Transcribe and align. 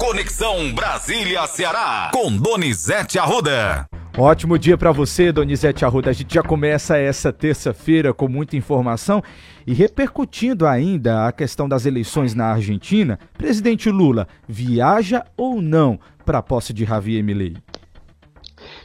Conexão 0.00 0.72
Brasília-Ceará, 0.72 2.10
com 2.10 2.34
Donizete 2.34 3.18
Arruda. 3.18 3.86
Ótimo 4.16 4.58
dia 4.58 4.78
para 4.78 4.90
você, 4.92 5.30
Donizete 5.30 5.84
Arruda. 5.84 6.08
A 6.08 6.12
gente 6.14 6.32
já 6.32 6.42
começa 6.42 6.96
essa 6.96 7.30
terça-feira 7.30 8.14
com 8.14 8.26
muita 8.26 8.56
informação 8.56 9.22
e 9.66 9.74
repercutindo 9.74 10.66
ainda 10.66 11.28
a 11.28 11.32
questão 11.32 11.68
das 11.68 11.84
eleições 11.84 12.34
na 12.34 12.46
Argentina. 12.46 13.18
Presidente 13.36 13.90
Lula 13.90 14.26
viaja 14.48 15.22
ou 15.36 15.60
não 15.60 16.00
para 16.24 16.38
a 16.38 16.42
posse 16.42 16.72
de 16.72 16.86
Javier 16.86 17.22
Milei? 17.22 17.58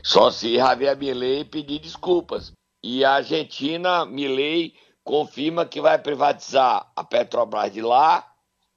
Só 0.03 0.29
se 0.29 0.57
Javier 0.57 0.97
Milei 0.97 1.45
pedir 1.45 1.79
desculpas. 1.79 2.51
E 2.83 3.05
a 3.05 3.13
Argentina, 3.13 4.05
Milei 4.05 4.73
confirma 5.01 5.65
que 5.65 5.79
vai 5.79 5.97
privatizar 5.97 6.91
a 6.93 7.05
Petrobras 7.05 7.71
de 7.71 7.81
lá, 7.81 8.27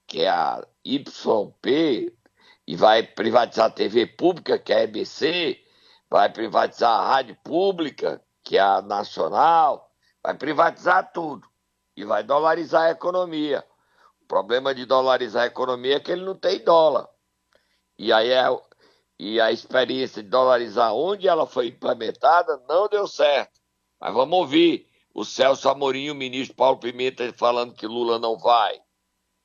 que 0.07 0.21
é 0.21 0.29
a 0.29 0.65
YP, 0.87 2.13
e 2.69 2.77
vai 2.77 3.03
privatizar 3.03 3.65
a 3.65 3.71
TV 3.71 4.05
pública, 4.07 4.59
que 4.59 4.75
é 4.75 4.77
a 4.77 4.83
EBC, 4.83 5.59
vai 6.11 6.31
privatizar 6.31 7.01
a 7.01 7.15
rádio 7.15 7.35
pública, 7.43 8.23
que 8.45 8.59
é 8.59 8.61
a 8.61 8.83
nacional, 8.83 9.91
vai 10.23 10.35
privatizar 10.35 11.11
tudo 11.11 11.49
e 11.97 12.05
vai 12.05 12.23
dolarizar 12.23 12.83
a 12.83 12.91
economia. 12.91 13.65
O 14.21 14.27
problema 14.27 14.75
de 14.75 14.85
dolarizar 14.85 15.45
a 15.45 15.47
economia 15.47 15.97
é 15.97 16.01
que 16.01 16.13
ele 16.13 16.27
não 16.27 16.35
tem 16.35 16.63
dólar. 16.63 17.09
E 17.99 18.13
aí 18.13 18.31
é, 18.31 18.45
e 19.19 19.41
a 19.41 19.51
experiência 19.51 20.23
de 20.23 20.29
dolarizar 20.29 20.93
onde 20.93 21.27
ela 21.27 21.47
foi 21.47 21.69
implementada 21.69 22.63
não 22.69 22.87
deu 22.87 23.07
certo. 23.07 23.59
Mas 23.99 24.13
vamos 24.13 24.39
ouvir 24.39 24.87
o 25.15 25.25
Celso 25.25 25.71
Amorim 25.71 26.11
o 26.11 26.15
ministro 26.15 26.55
Paulo 26.55 26.79
Pimenta 26.79 27.33
falando 27.33 27.73
que 27.73 27.87
Lula 27.87 28.19
não 28.19 28.37
vai. 28.37 28.79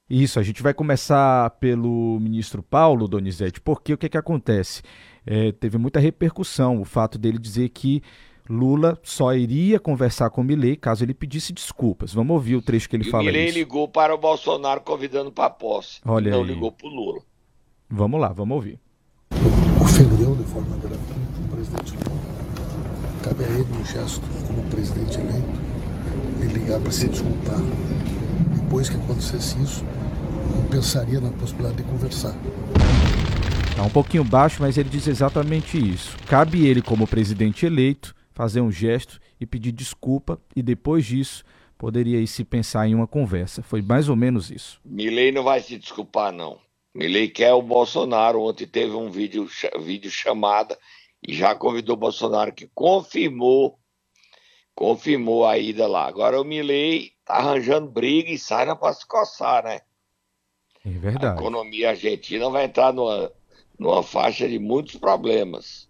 Isso, 0.10 0.40
a 0.40 0.44
gente 0.44 0.62
vai 0.62 0.74
começar 0.74 1.50
pelo 1.52 2.20
ministro 2.20 2.62
Paulo 2.62 3.08
Donizete, 3.08 3.62
porque 3.62 3.94
o 3.94 3.98
que, 3.98 4.08
é 4.08 4.10
que 4.10 4.18
acontece? 4.18 4.82
É, 5.26 5.52
teve 5.54 5.78
muita 5.78 6.00
repercussão 6.00 6.82
o 6.82 6.86
fato 6.86 7.18
dele 7.18 7.40
dizer 7.40 7.70
que 7.70 8.04
Lula 8.50 9.00
só 9.02 9.34
iria 9.34 9.80
conversar 9.80 10.30
com 10.30 10.44
Milei 10.44 10.76
caso 10.76 11.04
ele 11.06 11.14
pedisse 11.14 11.54
desculpas. 11.54 12.14
Vamos 12.14 12.34
ouvir 12.34 12.56
o 12.58 12.62
trecho 12.62 12.90
que 12.90 12.98
ele 12.98 13.08
e 13.08 13.10
fala. 13.10 13.24
Milei 13.24 13.50
ligou 13.52 13.88
para 13.88 14.14
o 14.14 14.18
Bolsonaro 14.18 14.82
convidando 14.82 15.32
para 15.32 15.46
a 15.46 15.50
posse. 15.50 16.02
Olha 16.06 16.32
não 16.32 16.42
aí. 16.42 16.48
ligou 16.48 16.72
para 16.72 16.88
o 16.88 16.90
Lula. 16.90 17.22
Vamos 17.90 18.20
lá, 18.20 18.34
vamos 18.34 18.56
ouvir. 18.56 18.80
Ofendeu 19.82 20.36
de 20.36 20.44
forma 20.44 20.76
gratuita 20.78 21.40
o 21.40 21.56
presidente 21.56 21.94
Lula. 21.94 22.22
Cabe 23.24 23.46
a 23.46 23.48
ele 23.48 23.68
um 23.80 23.86
gesto 23.86 24.22
como 24.46 24.64
presidente 24.70 25.18
eleito 25.18 25.62
e 26.42 26.46
ligar 26.54 26.82
para 26.82 26.92
se 26.92 27.08
desculpar. 27.08 27.62
Depois 28.74 28.90
que 28.90 28.96
acontecesse 28.96 29.62
isso, 29.62 29.86
eu 29.86 30.68
pensaria 30.68 31.22
na 31.22 31.30
possibilidade 31.30 31.76
de 31.76 31.84
conversar. 31.84 32.36
Está 33.70 33.84
um 33.84 33.90
pouquinho 33.92 34.24
baixo, 34.24 34.64
mas 34.64 34.80
ele 34.80 34.90
diz 34.90 35.06
exatamente 35.06 35.78
isso. 35.78 36.18
Cabe 36.26 36.66
ele, 36.66 36.82
como 36.82 37.06
presidente 37.06 37.68
eleito, 37.68 38.16
fazer 38.32 38.62
um 38.62 38.72
gesto 38.72 39.20
e 39.40 39.46
pedir 39.46 39.72
desculpa, 39.72 40.42
e 40.56 40.64
depois 40.64 41.06
disso 41.06 41.44
poderia 41.78 42.26
se 42.26 42.44
pensar 42.44 42.88
em 42.88 42.96
uma 42.96 43.06
conversa. 43.06 43.62
Foi 43.62 43.80
mais 43.80 44.10
ou 44.10 44.16
menos 44.16 44.50
isso. 44.50 44.82
Milei 44.84 45.32
não 45.32 45.44
vai 45.44 45.60
se 45.60 45.78
desculpar, 45.78 46.34
não. 46.34 46.58
Milei 46.96 47.28
quer 47.28 47.54
o 47.54 47.62
Bolsonaro. 47.62 48.42
Ontem 48.42 48.66
teve 48.66 48.96
um 48.96 49.12
vídeo, 49.12 49.48
vídeo 49.84 50.10
chamada 50.10 50.76
e 51.22 51.32
já 51.32 51.54
convidou 51.54 51.96
o 51.96 52.00
Bolsonaro, 52.00 52.52
que 52.52 52.68
confirmou 52.74 53.78
confirmou 54.76 55.46
a 55.46 55.58
ida 55.58 55.88
lá. 55.88 56.08
Agora 56.08 56.40
o 56.40 56.44
Milei 56.44 57.12
tá 57.26 57.36
arranjando 57.36 57.90
briga 57.90 58.32
e 58.32 58.38
sai 58.38 58.66
para 58.76 58.94
se 58.94 59.06
coçar, 59.06 59.64
né? 59.64 59.82
É 60.86 60.90
verdade. 60.90 61.38
A 61.38 61.40
economia 61.40 61.90
argentina 61.90 62.50
vai 62.50 62.66
entrar 62.66 62.94
numa, 62.94 63.32
numa 63.80 64.04
faixa 64.04 64.48
de 64.48 64.60
muitos 64.60 64.96
problemas. 64.98 65.90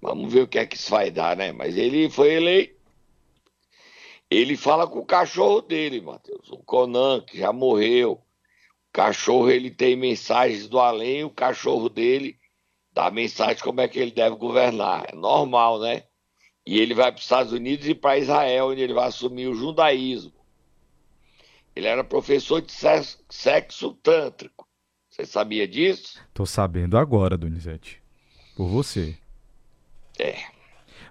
Vamos 0.00 0.32
ver 0.32 0.42
o 0.42 0.48
que 0.48 0.58
é 0.58 0.66
que 0.66 0.76
isso 0.76 0.90
vai 0.90 1.10
dar, 1.10 1.36
né? 1.36 1.50
Mas 1.50 1.76
ele 1.76 2.08
foi 2.08 2.34
eleito. 2.34 2.78
Ele 4.30 4.56
fala 4.56 4.86
com 4.86 4.98
o 4.98 5.06
cachorro 5.06 5.62
dele, 5.62 6.00
Matheus. 6.00 6.50
O 6.50 6.58
Conan, 6.58 7.22
que 7.22 7.38
já 7.38 7.52
morreu. 7.52 8.12
O 8.12 8.22
cachorro, 8.92 9.50
ele 9.50 9.70
tem 9.70 9.96
mensagens 9.96 10.68
do 10.68 10.78
além. 10.78 11.24
O 11.24 11.30
cachorro 11.30 11.88
dele 11.88 12.38
dá 12.92 13.10
mensagem 13.10 13.62
como 13.62 13.80
é 13.80 13.88
que 13.88 13.98
ele 13.98 14.10
deve 14.10 14.36
governar. 14.36 15.06
É 15.08 15.16
normal, 15.16 15.80
né? 15.80 16.04
E 16.68 16.78
ele 16.78 16.92
vai 16.92 17.10
para 17.10 17.16
os 17.16 17.22
Estados 17.22 17.50
Unidos 17.50 17.88
e 17.88 17.94
para 17.94 18.18
Israel, 18.18 18.66
onde 18.66 18.82
ele 18.82 18.92
vai 18.92 19.08
assumir 19.08 19.46
o 19.46 19.54
judaísmo. 19.54 20.34
Ele 21.74 21.86
era 21.86 22.04
professor 22.04 22.60
de 22.60 22.70
sexo, 22.70 23.18
sexo 23.26 23.94
tântrico. 24.02 24.68
Você 25.08 25.24
sabia 25.24 25.66
disso? 25.66 26.20
Tô 26.34 26.44
sabendo 26.44 26.98
agora, 26.98 27.38
Donizete. 27.38 28.02
Por 28.54 28.68
você. 28.68 29.16
É. 30.18 30.36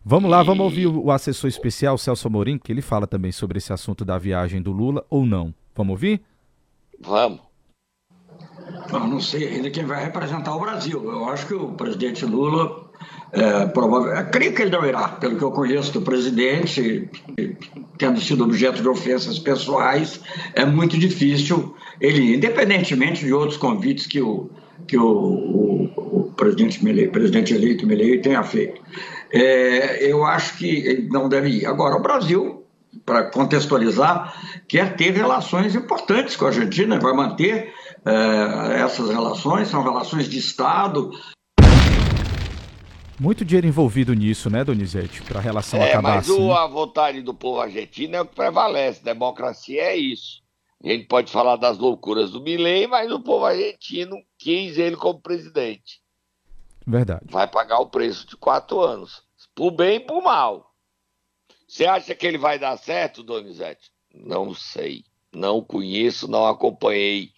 Vamos 0.05 0.29
lá, 0.29 0.43
vamos 0.43 0.63
ouvir 0.63 0.85
o 0.85 1.09
assessor 1.09 1.49
especial 1.49 1.97
Celso 1.97 2.27
Amorim, 2.27 2.59
que 2.59 2.71
ele 2.71 2.83
fala 2.83 3.07
também 3.07 3.31
sobre 3.31 3.57
esse 3.57 3.73
assunto 3.73 4.05
da 4.05 4.19
viagem 4.19 4.61
do 4.61 4.71
Lula 4.71 5.03
ou 5.09 5.25
não. 5.25 5.51
Vamos 5.73 5.93
ouvir? 5.93 6.21
Vamos. 6.99 7.41
Eu 8.93 8.99
não 8.99 9.19
sei 9.19 9.47
ainda 9.47 9.71
quem 9.71 9.85
vai 9.85 10.03
representar 10.03 10.55
o 10.55 10.59
Brasil. 10.59 11.03
Eu 11.03 11.27
acho 11.27 11.47
que 11.47 11.55
o 11.55 11.73
presidente 11.73 12.25
Lula 12.25 12.86
é, 13.31 13.65
provável, 13.67 14.25
creio 14.31 14.53
que 14.53 14.61
ele 14.61 14.71
não 14.71 14.85
irá, 14.85 15.09
pelo 15.09 15.37
que 15.37 15.43
eu 15.43 15.51
conheço 15.51 15.91
do 15.91 16.01
presidente, 16.01 17.09
tendo 17.97 18.21
sido 18.21 18.43
objeto 18.43 18.81
de 18.81 18.87
ofensas 18.87 19.37
pessoais, 19.37 20.21
é 20.53 20.65
muito 20.65 20.97
difícil 20.97 21.75
ele, 21.99 22.35
independentemente 22.35 23.25
de 23.25 23.33
outros 23.33 23.57
convites 23.57 24.07
que 24.07 24.21
o, 24.21 24.49
que 24.87 24.97
o, 24.97 25.05
o, 25.05 25.83
o 25.95 26.33
presidente, 26.35 26.79
presidente 27.09 27.53
eleito 27.53 27.85
Milei 27.85 28.19
tenha 28.19 28.43
feito. 28.43 28.81
É, 29.31 30.09
eu 30.09 30.25
acho 30.25 30.57
que 30.57 30.67
ele 30.67 31.09
não 31.09 31.27
deve 31.27 31.49
ir. 31.49 31.65
Agora, 31.65 31.95
o 31.95 32.01
Brasil, 32.01 32.63
para 33.05 33.23
contextualizar, 33.23 34.33
quer 34.67 34.95
ter 34.95 35.11
relações 35.11 35.75
importantes 35.75 36.35
com 36.35 36.45
a 36.45 36.47
Argentina, 36.47 36.99
vai 36.99 37.13
manter 37.13 37.73
é, 38.05 38.81
essas 38.81 39.09
relações, 39.09 39.67
são 39.67 39.83
relações 39.83 40.29
de 40.29 40.37
Estado, 40.37 41.11
muito 43.19 43.43
dinheiro 43.43 43.67
envolvido 43.67 44.13
nisso, 44.13 44.49
né, 44.49 44.63
Donizete, 44.63 45.21
para 45.23 45.39
a 45.39 45.41
relação 45.41 45.79
é, 45.79 45.89
acabar 45.89 46.15
mas 46.15 46.29
assim. 46.29 46.47
Mas 46.47 46.57
a 46.57 46.67
vontade 46.67 47.21
do 47.21 47.33
povo 47.33 47.61
argentino 47.61 48.15
é 48.15 48.21
o 48.21 48.25
que 48.25 48.35
prevalece. 48.35 49.03
Democracia 49.03 49.81
é 49.81 49.95
isso. 49.95 50.41
A 50.83 50.87
gente 50.87 51.07
pode 51.07 51.31
falar 51.31 51.55
das 51.55 51.77
loucuras 51.77 52.31
do 52.31 52.41
Milei, 52.41 52.85
mas 52.85 53.11
o 53.11 53.19
povo 53.19 53.45
argentino 53.45 54.15
quis 54.37 54.77
ele 54.77 54.95
como 54.95 55.19
presidente. 55.19 56.01
Verdade. 56.85 57.25
Vai 57.29 57.47
pagar 57.47 57.79
o 57.79 57.89
preço 57.89 58.27
de 58.27 58.37
quatro 58.37 58.79
anos. 58.81 59.23
Por 59.55 59.71
bem 59.71 59.95
e 59.97 59.99
por 59.99 60.21
mal. 60.21 60.73
Você 61.67 61.85
acha 61.85 62.15
que 62.15 62.25
ele 62.25 62.37
vai 62.37 62.57
dar 62.57 62.77
certo, 62.77 63.23
Donizete? 63.23 63.91
Não 64.13 64.53
sei. 64.53 65.03
Não 65.33 65.61
conheço, 65.61 66.27
não 66.29 66.45
acompanhei 66.45 67.31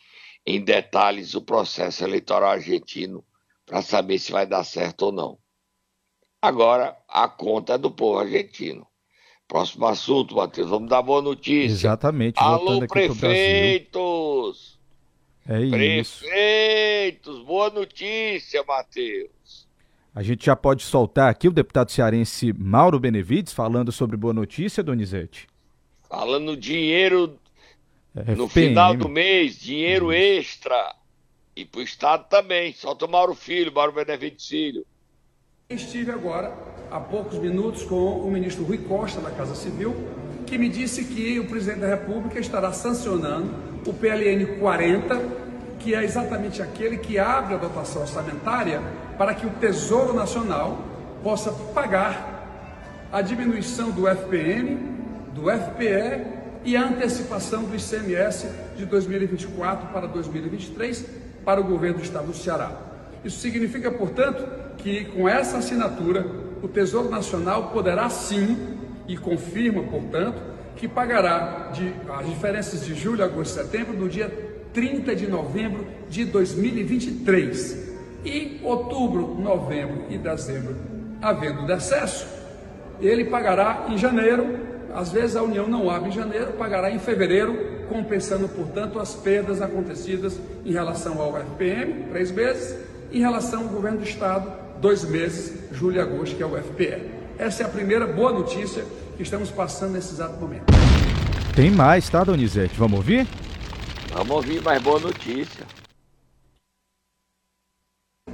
em 0.45 0.63
detalhes 0.63 1.34
o 1.34 1.41
processo 1.41 2.03
eleitoral 2.03 2.51
argentino 2.51 3.23
para 3.66 3.81
saber 3.81 4.19
se 4.19 4.31
vai 4.31 4.45
dar 4.45 4.63
certo 4.63 5.03
ou 5.03 5.12
não. 5.12 5.38
Agora, 6.41 6.97
a 7.07 7.27
conta 7.27 7.73
é 7.73 7.77
do 7.77 7.91
povo 7.91 8.19
argentino. 8.19 8.88
Próximo 9.47 9.85
assunto, 9.88 10.35
Matheus. 10.35 10.69
Vamos 10.69 10.89
dar 10.89 11.01
boa 11.01 11.22
notícia. 11.22 11.73
Exatamente. 11.73 12.39
Alô, 12.39 12.88
prefeitos! 12.88 14.79
É 15.47 15.61
isso. 15.61 16.19
Prefeitos! 16.19 17.44
Boa 17.44 17.69
notícia, 17.69 18.63
Matheus. 18.63 19.67
A 20.13 20.23
gente 20.23 20.45
já 20.45 20.55
pode 20.55 20.83
soltar 20.83 21.29
aqui 21.29 21.47
o 21.47 21.51
deputado 21.51 21.91
cearense 21.91 22.53
Mauro 22.53 23.00
Benevides 23.00 23.51
falando 23.51 23.91
sobre 23.91 24.16
boa 24.16 24.33
notícia, 24.33 24.83
Donizete. 24.83 25.47
Falando 26.07 26.56
dinheiro 26.56 27.38
é, 28.16 28.35
no 28.35 28.47
final 28.47 28.95
do 28.95 29.09
mês, 29.09 29.59
dinheiro 29.59 30.11
extra. 30.11 30.95
E 31.56 31.66
para 31.66 31.79
o 31.79 31.83
Estado 31.83 32.27
também. 32.29 32.73
Solta 32.73 33.06
o 33.06 33.09
Mauro 33.09 33.35
Filho, 33.35 33.74
Mauro 33.74 33.91
Benevides 33.91 34.47
Filho. 34.47 34.86
Estive 35.71 36.10
agora, 36.10 36.51
há 36.89 37.00
poucos 37.00 37.38
minutos, 37.38 37.83
com 37.83 38.21
o 38.21 38.31
ministro 38.31 38.63
Rui 38.63 38.80
Costa, 38.80 39.21
da 39.21 39.30
Casa 39.30 39.54
Civil, 39.54 39.95
que 40.48 40.57
me 40.57 40.68
disse 40.68 41.04
que 41.04 41.39
o 41.39 41.45
presidente 41.45 41.81
da 41.81 41.88
República 41.89 42.39
estará 42.39 42.74
sancionando 42.74 43.54
o 43.86 43.94
PLN 43.94 44.57
40, 44.57 45.21
que 45.77 45.94
é 45.94 46.04
exatamente 46.04 46.60
aquele 46.60 46.98
que 46.98 47.19
abre 47.19 47.54
a 47.54 47.57
dotação 47.57 48.01
orçamentária 48.01 48.81
para 49.16 49.36
que 49.36 49.45
o 49.45 49.51
Tesouro 49.51 50.12
Nacional 50.12 50.83
possa 51.21 51.51
pagar 51.51 53.06
a 53.12 53.22
diminuição 53.22 53.92
do 53.92 54.07
FPM, 54.07 54.75
do 55.36 55.51
FPE 55.51 56.25
e 56.65 56.75
a 56.75 56.83
antecipação 56.83 57.65
do 57.65 57.75
ICMS 57.75 58.50
de 58.75 58.88
2024 58.88 59.89
para 59.89 60.07
2023 60.07 61.06
para 61.45 61.62
o 61.62 61.63
governo 61.63 62.00
do 62.00 62.04
estado 62.04 62.25
do 62.25 62.33
Ceará. 62.33 62.72
Isso 63.24 63.39
significa, 63.39 63.92
portanto, 63.92 64.69
que 64.79 65.05
com 65.05 65.27
essa 65.27 65.57
assinatura 65.57 66.25
o 66.61 66.67
Tesouro 66.67 67.09
Nacional 67.09 67.69
poderá 67.69 68.09
sim, 68.09 68.57
e 69.09 69.17
confirma, 69.17 69.81
portanto, 69.83 70.39
que 70.75 70.87
pagará 70.87 71.71
de, 71.73 71.91
as 72.13 72.25
diferenças 72.27 72.85
de 72.85 72.93
julho, 72.93 73.23
agosto 73.23 73.59
e 73.59 73.63
setembro 73.63 73.93
no 73.97 74.07
dia 74.07 74.31
30 74.71 75.15
de 75.15 75.27
novembro 75.27 75.87
de 76.07 76.25
2023. 76.25 77.89
E 78.23 78.61
outubro, 78.63 79.35
novembro 79.35 80.05
e 80.09 80.17
dezembro, 80.17 80.75
havendo 81.21 81.65
decesso, 81.65 82.27
ele 83.01 83.25
pagará 83.25 83.87
em 83.89 83.97
janeiro. 83.97 84.69
Às 84.93 85.11
vezes 85.11 85.35
a 85.35 85.41
União 85.41 85.67
não 85.67 85.89
abre 85.89 86.09
em 86.09 86.11
janeiro, 86.11 86.53
pagará 86.53 86.91
em 86.91 86.99
fevereiro, 86.99 87.85
compensando, 87.89 88.47
portanto, 88.47 88.99
as 88.99 89.15
perdas 89.15 89.61
acontecidas 89.61 90.39
em 90.63 90.71
relação 90.71 91.19
ao 91.19 91.35
FPM, 91.35 92.05
três 92.11 92.31
meses, 92.31 92.77
em 93.11 93.19
relação 93.19 93.63
ao 93.63 93.69
governo 93.69 93.99
do 93.99 94.03
Estado, 94.03 94.51
dois 94.79 95.03
meses, 95.03 95.53
julho 95.71 95.97
e 95.97 95.99
agosto, 95.99 96.35
que 96.35 96.43
é 96.43 96.45
o 96.45 96.57
FPE. 96.57 97.19
Essa 97.37 97.63
é 97.63 97.65
a 97.65 97.69
primeira 97.69 98.07
boa 98.07 98.31
notícia 98.31 98.83
que 99.15 99.23
estamos 99.23 99.49
passando 99.51 99.93
nesse 99.93 100.13
exato 100.13 100.39
momento. 100.39 100.65
Tem 101.55 101.69
mais, 101.69 102.09
tá, 102.09 102.23
Donizete? 102.23 102.75
Vamos 102.77 102.97
ouvir? 102.97 103.27
Vamos 104.13 104.31
ouvir 104.31 104.61
mais 104.61 104.81
boa 104.81 104.99
notícia. 104.99 105.65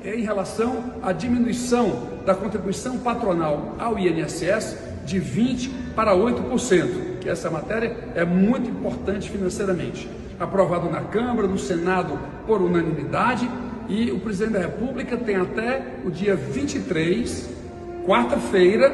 É 0.04 0.16
em 0.16 0.24
relação 0.24 0.94
à 1.02 1.12
diminuição 1.12 2.20
da 2.26 2.36
contribuição 2.36 3.00
patronal 3.00 3.76
ao 3.80 3.98
INSS 3.98 4.78
de 5.06 5.20
20% 5.20 5.94
para 5.96 6.14
8%, 6.14 7.20
que 7.20 7.30
essa 7.30 7.50
matéria 7.50 8.12
é 8.14 8.26
muito 8.26 8.70
importante 8.70 9.30
financeiramente. 9.30 10.08
Aprovado 10.40 10.90
na 10.90 11.02
Câmara, 11.02 11.48
no 11.48 11.58
Senado 11.58 12.20
por 12.46 12.62
unanimidade, 12.62 13.50
e 13.88 14.12
o 14.12 14.20
presidente 14.20 14.54
da 14.54 14.60
República 14.60 15.18
tem 15.18 15.36
até 15.36 15.82
o 16.04 16.12
dia 16.12 16.36
23, 16.36 17.50
quarta-feira, 18.06 18.90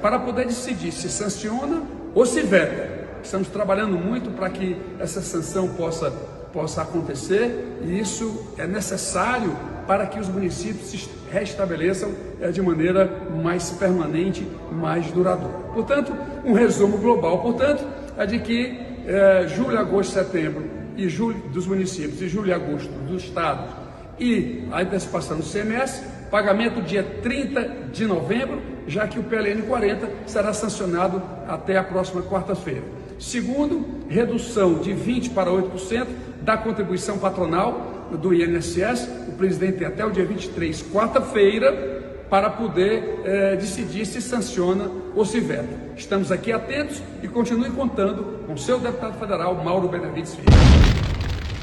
para 0.00 0.18
poder 0.18 0.46
decidir 0.46 0.92
se 0.92 1.08
sanciona 1.08 1.82
ou 2.14 2.26
se 2.26 2.42
veta. 2.42 3.04
Estamos 3.22 3.48
trabalhando 3.48 3.96
muito 3.96 4.30
para 4.30 4.50
que 4.50 4.76
essa 4.98 5.22
sanção 5.22 5.68
possa, 5.68 6.10
possa 6.52 6.82
acontecer 6.82 7.78
e 7.82 7.98
isso 7.98 8.52
é 8.58 8.66
necessário 8.66 9.56
para 9.86 10.06
que 10.06 10.18
os 10.18 10.28
municípios 10.28 10.90
se 10.90 11.08
restabeleçam 11.30 12.12
é, 12.40 12.50
de 12.50 12.60
maneira 12.60 13.10
mais 13.42 13.70
permanente, 13.70 14.46
mais 14.70 15.10
duradoura. 15.10 15.58
Portanto, 15.72 16.12
um 16.44 16.52
resumo 16.52 16.98
global, 16.98 17.40
portanto, 17.40 17.84
é 18.16 18.26
de 18.26 18.38
que 18.38 18.78
é, 19.06 19.46
julho, 19.48 19.78
agosto, 19.78 20.12
setembro 20.12 20.64
e 20.96 21.08
julho 21.08 21.40
dos 21.48 21.66
municípios 21.66 22.20
e 22.20 22.28
julho 22.28 22.48
e 22.48 22.52
agosto 22.52 22.90
do 23.06 23.16
estado 23.16 23.83
e 24.18 24.68
a 24.70 24.80
antecipação 24.80 25.38
do 25.38 25.42
semestre, 25.42 26.06
pagamento 26.30 26.82
dia 26.82 27.02
30 27.22 27.88
de 27.92 28.06
novembro, 28.06 28.60
já 28.86 29.06
que 29.06 29.18
o 29.18 29.22
PLN 29.22 29.62
40 29.62 30.10
será 30.26 30.52
sancionado 30.52 31.22
até 31.48 31.76
a 31.76 31.84
próxima 31.84 32.22
quarta-feira. 32.22 32.82
Segundo, 33.18 34.04
redução 34.08 34.74
de 34.74 34.90
20% 34.92 35.32
para 35.32 35.50
8% 35.50 36.06
da 36.42 36.56
contribuição 36.56 37.18
patronal 37.18 38.08
do 38.20 38.34
INSS. 38.34 39.08
O 39.28 39.32
presidente 39.32 39.78
tem 39.78 39.86
até 39.86 40.04
o 40.04 40.10
dia 40.10 40.24
23, 40.24 40.82
quarta-feira, 40.92 41.94
para 42.28 42.50
poder 42.50 43.20
eh, 43.24 43.56
decidir 43.56 44.04
se 44.06 44.20
sanciona 44.20 44.90
ou 45.14 45.24
se 45.24 45.38
veta. 45.40 45.68
Estamos 45.96 46.32
aqui 46.32 46.52
atentos 46.52 47.00
e 47.22 47.28
continue 47.28 47.70
contando 47.70 48.44
com 48.46 48.56
seu 48.56 48.80
deputado 48.80 49.18
federal, 49.18 49.54
Mauro 49.62 49.88
Benevides 49.88 50.34
Filho. 50.34 50.46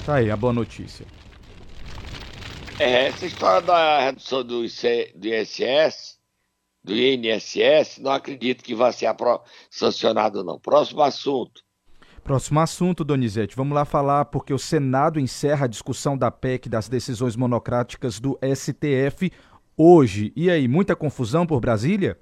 Tá 0.05 0.15
aí 0.15 0.31
a 0.31 0.37
boa 0.37 0.53
notícia. 0.53 1.05
É, 2.83 3.09
essa 3.09 3.27
história 3.27 3.61
da 3.61 3.99
redução 3.99 4.43
do, 4.43 4.65
IC, 4.65 5.13
do 5.15 5.27
ISS, 5.27 6.17
do 6.83 6.91
INSS, 6.95 7.99
não 7.99 8.09
acredito 8.09 8.63
que 8.63 8.73
vai 8.73 8.91
ser 8.91 9.15
sancionado, 9.69 10.43
não. 10.43 10.59
Próximo 10.59 11.03
assunto. 11.03 11.61
Próximo 12.23 12.59
assunto, 12.59 13.03
Donizete. 13.03 13.55
Vamos 13.55 13.75
lá 13.75 13.85
falar, 13.85 14.25
porque 14.25 14.51
o 14.51 14.57
Senado 14.57 15.19
encerra 15.19 15.65
a 15.65 15.69
discussão 15.69 16.17
da 16.17 16.31
PEC 16.31 16.67
das 16.67 16.89
decisões 16.89 17.35
monocráticas 17.35 18.19
do 18.19 18.35
STF 18.43 19.31
hoje. 19.77 20.33
E 20.35 20.49
aí, 20.49 20.67
muita 20.67 20.95
confusão 20.95 21.45
por 21.45 21.59
Brasília? 21.59 22.17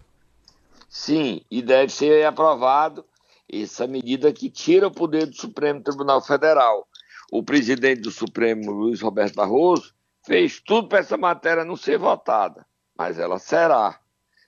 Sim, 0.90 1.40
e 1.50 1.62
deve 1.62 1.90
ser 1.90 2.26
aprovado 2.26 3.06
essa 3.50 3.88
medida 3.88 4.34
que 4.34 4.50
tira 4.50 4.88
o 4.88 4.92
poder 4.92 5.26
do 5.26 5.36
Supremo 5.38 5.82
Tribunal 5.82 6.22
Federal. 6.22 6.86
O 7.32 7.42
presidente 7.42 8.02
do 8.02 8.12
Supremo, 8.12 8.70
Luiz 8.72 9.00
Roberto 9.00 9.36
Barroso, 9.36 9.98
fez 10.30 10.62
tudo 10.64 10.88
para 10.88 11.00
essa 11.00 11.18
matéria 11.18 11.66
não 11.66 11.76
ser 11.76 11.98
votada, 11.98 12.64
mas 12.96 13.18
ela 13.18 13.40
será. 13.40 14.00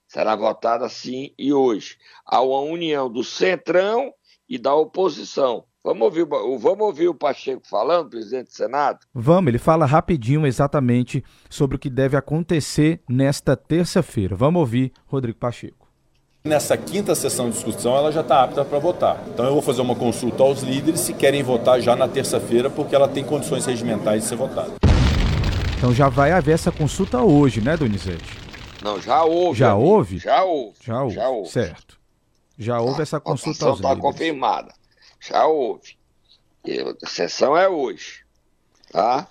Será 0.07 0.35
votada 0.35 0.87
sim 0.87 1.33
e 1.39 1.51
hoje. 1.51 1.97
Há 2.23 2.39
uma 2.41 2.59
união 2.59 3.11
do 3.11 3.23
Centrão 3.23 4.13
e 4.47 4.59
da 4.59 4.75
oposição. 4.75 5.63
Vamos 5.83 6.03
ouvir, 6.03 6.27
vamos 6.27 6.81
ouvir 6.81 7.07
o 7.07 7.15
Pacheco 7.15 7.63
falando, 7.67 8.11
presidente 8.11 8.49
do 8.49 8.53
Senado? 8.53 8.99
Vamos, 9.11 9.47
ele 9.47 9.57
fala 9.57 9.87
rapidinho 9.87 10.45
exatamente 10.45 11.23
sobre 11.49 11.77
o 11.77 11.79
que 11.79 11.89
deve 11.89 12.15
acontecer 12.15 13.01
nesta 13.09 13.55
terça-feira. 13.55 14.35
Vamos 14.35 14.59
ouvir 14.59 14.91
Rodrigo 15.07 15.39
Pacheco. 15.39 15.87
Nessa 16.43 16.77
quinta 16.77 17.15
sessão 17.15 17.49
de 17.49 17.55
discussão, 17.55 17.95
ela 17.95 18.11
já 18.11 18.21
está 18.21 18.43
apta 18.43 18.63
para 18.63 18.77
votar. 18.77 19.23
Então, 19.33 19.45
eu 19.45 19.53
vou 19.53 19.61
fazer 19.61 19.81
uma 19.81 19.95
consulta 19.95 20.43
aos 20.43 20.61
líderes 20.61 20.99
se 20.99 21.13
querem 21.13 21.41
votar 21.41 21.79
já 21.81 21.95
na 21.95 22.07
terça-feira, 22.07 22.69
porque 22.69 22.93
ela 22.93 23.07
tem 23.07 23.23
condições 23.23 23.65
regimentais 23.65 24.23
de 24.23 24.29
ser 24.29 24.35
votada. 24.35 24.90
Então, 25.81 25.91
já 25.91 26.09
vai 26.09 26.31
haver 26.31 26.51
essa 26.51 26.71
consulta 26.71 27.23
hoje, 27.23 27.59
né, 27.59 27.75
Donizete? 27.75 28.37
Não, 28.83 29.01
já 29.01 29.23
houve. 29.23 29.57
Já 29.57 29.73
houve? 29.73 30.19
Já 30.19 30.43
houve. 30.43 30.77
Já 30.79 31.01
houve. 31.01 31.15
Já 31.15 31.27
houve. 31.27 31.49
Certo. 31.49 31.99
Já 32.55 32.79
houve 32.79 32.97
tá. 32.97 33.01
essa 33.01 33.19
consulta 33.19 33.65
a 33.65 33.69
aos 33.69 33.79
está 33.79 33.95
confirmada. 33.95 34.75
Já 35.19 35.47
houve. 35.47 35.97
E 36.63 36.79
a 36.81 37.07
sessão 37.07 37.57
é 37.57 37.67
hoje. 37.67 38.23
Tá? 38.91 39.27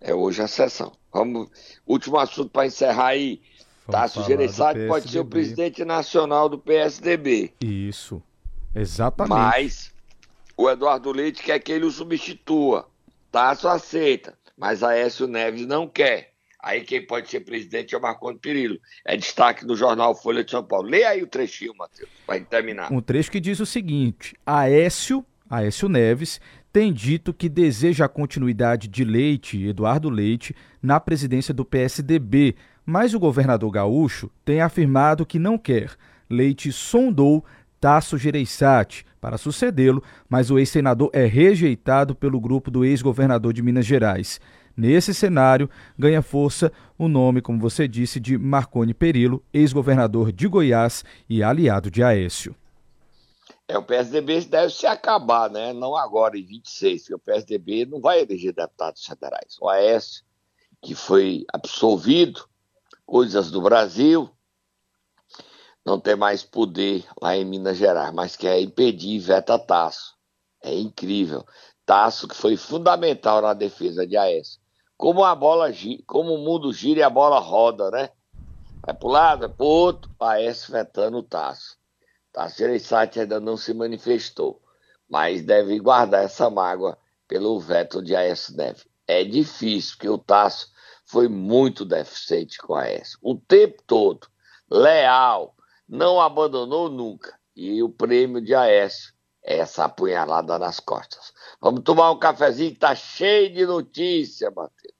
É 0.00 0.14
hoje 0.14 0.40
a 0.40 0.48
sessão. 0.48 0.92
Vamos. 1.12 1.50
Último 1.86 2.18
assunto 2.18 2.48
para 2.48 2.64
encerrar 2.64 3.08
aí. 3.08 3.42
Tasso 3.86 4.24
Gereissati 4.24 4.88
pode 4.88 5.10
ser 5.10 5.18
o 5.18 5.26
presidente 5.26 5.84
nacional 5.84 6.48
do 6.48 6.56
PSDB. 6.56 7.52
Isso. 7.60 8.22
Exatamente. 8.74 9.34
Mas 9.34 9.92
o 10.56 10.70
Eduardo 10.70 11.12
Leite 11.12 11.42
quer 11.42 11.58
que 11.58 11.70
ele 11.70 11.84
o 11.84 11.90
substitua. 11.90 12.88
Tasso 13.30 13.68
aceita. 13.68 14.40
Mas 14.62 14.80
Aécio 14.84 15.26
Neves 15.26 15.66
não 15.66 15.88
quer. 15.88 16.34
Aí 16.62 16.82
quem 16.82 17.04
pode 17.04 17.28
ser 17.28 17.40
presidente 17.40 17.96
é 17.96 17.98
o 17.98 18.00
Marconi 18.00 18.38
Perillo. 18.38 18.78
É 19.04 19.16
destaque 19.16 19.66
do 19.66 19.74
jornal 19.74 20.14
Folha 20.14 20.44
de 20.44 20.52
São 20.52 20.62
Paulo. 20.62 20.88
Leia 20.88 21.08
aí 21.08 21.20
o 21.20 21.26
trechinho, 21.26 21.74
Matheus, 21.76 22.08
para 22.24 22.40
terminar. 22.42 22.92
Um 22.92 23.00
trecho 23.00 23.28
que 23.28 23.40
diz 23.40 23.58
o 23.58 23.66
seguinte: 23.66 24.36
Aécio, 24.46 25.26
Aécio 25.50 25.88
Neves, 25.88 26.40
tem 26.72 26.92
dito 26.92 27.34
que 27.34 27.48
deseja 27.48 28.04
a 28.04 28.08
continuidade 28.08 28.86
de 28.86 29.04
Leite, 29.04 29.66
Eduardo 29.66 30.08
Leite, 30.08 30.54
na 30.80 31.00
presidência 31.00 31.52
do 31.52 31.64
PSDB, 31.64 32.54
mas 32.86 33.14
o 33.14 33.18
governador 33.18 33.72
gaúcho 33.72 34.30
tem 34.44 34.60
afirmado 34.60 35.26
que 35.26 35.40
não 35.40 35.58
quer. 35.58 35.90
Leite 36.30 36.70
sondou 36.70 37.44
Tasso 37.80 38.16
Gereissati 38.16 39.04
para 39.22 39.38
sucedê-lo, 39.38 40.02
mas 40.28 40.50
o 40.50 40.58
ex-senador 40.58 41.08
é 41.12 41.24
rejeitado 41.26 42.12
pelo 42.12 42.40
grupo 42.40 42.72
do 42.72 42.84
ex-governador 42.84 43.52
de 43.52 43.62
Minas 43.62 43.86
Gerais. 43.86 44.40
Nesse 44.76 45.14
cenário, 45.14 45.70
ganha 45.96 46.20
força 46.20 46.72
o 46.98 47.06
nome, 47.06 47.40
como 47.40 47.60
você 47.60 47.86
disse, 47.86 48.18
de 48.18 48.36
Marconi 48.36 48.92
Perillo, 48.92 49.40
ex-governador 49.54 50.32
de 50.32 50.48
Goiás 50.48 51.04
e 51.28 51.40
aliado 51.40 51.88
de 51.88 52.02
Aécio. 52.02 52.56
É, 53.68 53.78
o 53.78 53.82
PSDB 53.84 54.40
deve 54.40 54.72
se 54.72 54.86
acabar, 54.86 55.48
né? 55.48 55.72
Não 55.72 55.96
agora, 55.96 56.36
em 56.36 56.44
26, 56.44 57.02
porque 57.02 57.14
o 57.14 57.18
PSDB 57.20 57.86
não 57.86 58.00
vai 58.00 58.22
eleger 58.22 58.52
deputados 58.52 59.06
federais. 59.06 59.56
O 59.60 59.68
Aécio, 59.68 60.24
que 60.82 60.96
foi 60.96 61.44
absolvido, 61.52 62.44
coisas 63.06 63.52
do 63.52 63.62
Brasil, 63.62 64.28
não 65.84 65.98
tem 65.98 66.16
mais 66.16 66.42
poder 66.42 67.04
lá 67.20 67.36
em 67.36 67.44
Minas 67.44 67.76
Gerais, 67.76 68.12
mas 68.14 68.36
quer 68.36 68.60
impedir 68.60 69.18
Veta 69.18 69.58
Tasso. 69.58 70.14
É 70.62 70.74
incrível. 70.74 71.44
Tasso, 71.84 72.28
que 72.28 72.36
foi 72.36 72.56
fundamental 72.56 73.42
na 73.42 73.52
defesa 73.52 74.06
de 74.06 74.16
Aécio 74.16 74.62
como 75.02 75.24
a 75.24 75.34
bola 75.34 75.68
como 76.06 76.34
o 76.34 76.38
mundo 76.38 76.72
gira 76.72 77.00
e 77.00 77.02
a 77.02 77.10
bola 77.10 77.40
roda, 77.40 77.90
né? 77.90 78.10
Vai 78.86 78.96
um 79.02 79.08
lado, 79.08 79.40
vai 79.40 79.48
para 79.48 79.64
o 79.64 79.68
outro, 79.68 80.08
parece 80.16 80.70
vetando 80.70 81.18
o 81.18 81.22
Tasso. 81.24 81.76
Tasso 82.32 82.58
Gereissati 82.58 83.18
ainda 83.18 83.40
não 83.40 83.56
se 83.56 83.74
manifestou, 83.74 84.62
mas 85.10 85.42
deve 85.42 85.80
guardar 85.80 86.22
essa 86.22 86.48
mágoa 86.48 86.96
pelo 87.26 87.58
veto 87.58 88.00
de 88.00 88.14
Aécio 88.14 88.56
Neves. 88.56 88.86
É 89.04 89.24
difícil, 89.24 89.96
porque 89.96 90.08
o 90.08 90.18
Tasso 90.18 90.68
foi 91.04 91.26
muito 91.26 91.84
deficiente 91.84 92.58
com 92.58 92.76
a 92.76 92.82
Aécio. 92.82 93.18
O 93.20 93.34
tempo 93.34 93.82
todo, 93.84 94.28
leal, 94.70 95.52
não 95.92 96.18
abandonou 96.18 96.88
nunca. 96.88 97.34
E 97.54 97.82
o 97.82 97.88
prêmio 97.90 98.40
de 98.40 98.54
Aécio 98.54 99.12
é 99.44 99.58
essa 99.58 99.84
apunhalada 99.84 100.58
nas 100.58 100.80
costas. 100.80 101.34
Vamos 101.60 101.82
tomar 101.82 102.10
um 102.10 102.18
cafezinho 102.18 102.70
que 102.70 102.78
tá 102.78 102.94
cheio 102.94 103.52
de 103.52 103.66
notícia, 103.66 104.50
Matheus. 104.50 104.94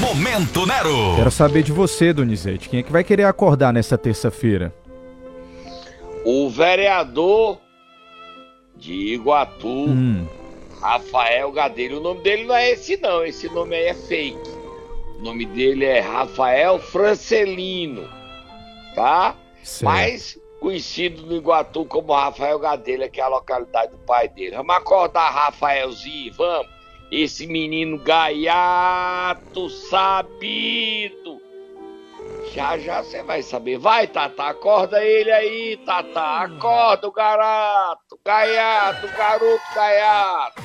Momento 0.00 0.64
Nero. 0.64 1.16
Quero 1.16 1.30
saber 1.30 1.62
de 1.62 1.70
você, 1.70 2.14
Donizete. 2.14 2.70
Quem 2.70 2.80
é 2.80 2.82
que 2.82 2.90
vai 2.90 3.04
querer 3.04 3.24
acordar 3.24 3.74
nessa 3.74 3.98
terça-feira? 3.98 4.74
O 6.24 6.48
vereador 6.48 7.58
de 8.74 8.94
Iguatu, 9.14 9.68
hum. 9.68 10.26
Rafael 10.80 11.52
Gadelha. 11.52 11.98
O 11.98 12.00
nome 12.00 12.22
dele 12.22 12.44
não 12.44 12.54
é 12.54 12.70
esse, 12.70 12.96
não. 12.96 13.22
Esse 13.22 13.50
nome 13.50 13.76
aí 13.76 13.86
é 13.86 13.94
fake. 13.94 14.50
O 15.18 15.22
nome 15.22 15.44
dele 15.44 15.84
é 15.84 16.00
Rafael 16.00 16.78
Francelino, 16.78 18.08
tá? 18.94 19.36
Certo. 19.62 19.84
Mas 19.84 20.38
conhecido 20.60 21.26
no 21.26 21.36
Iguatu 21.36 21.84
como 21.84 22.12
Rafael 22.12 22.58
Gadelha, 22.58 23.08
que 23.08 23.20
é 23.20 23.24
a 23.24 23.28
localidade 23.28 23.92
do 23.92 23.98
pai 23.98 24.28
dele. 24.28 24.56
Vamos 24.56 24.74
acordar, 24.74 25.30
Rafaelzinho, 25.30 26.32
vamos. 26.34 26.78
Esse 27.10 27.46
menino 27.46 27.98
gaiato 27.98 29.70
sabido. 29.70 31.40
Já 32.52 32.78
já 32.78 33.02
você 33.02 33.22
vai 33.22 33.42
saber. 33.42 33.78
Vai, 33.78 34.06
Tata, 34.06 34.44
acorda 34.44 35.02
ele 35.02 35.30
aí, 35.30 35.76
Tata. 35.86 36.20
Acorda 36.20 37.08
o 37.08 37.12
garato, 37.12 38.18
gaiato, 38.24 39.08
garoto 39.16 39.74
gaiato. 39.74 40.62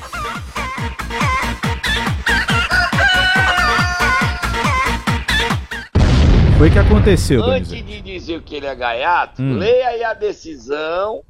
Foi 6.63 6.71
que 6.71 6.79
aconteceu, 6.79 7.43
Antes 7.43 7.71
de 7.71 8.01
dizer 8.01 8.41
que 8.41 8.55
ele 8.55 8.67
é 8.67 8.73
gaiato, 8.73 9.41
hum. 9.41 9.57
leia 9.57 9.89
aí 9.89 10.01
a 10.01 10.13
decisão. 10.13 11.21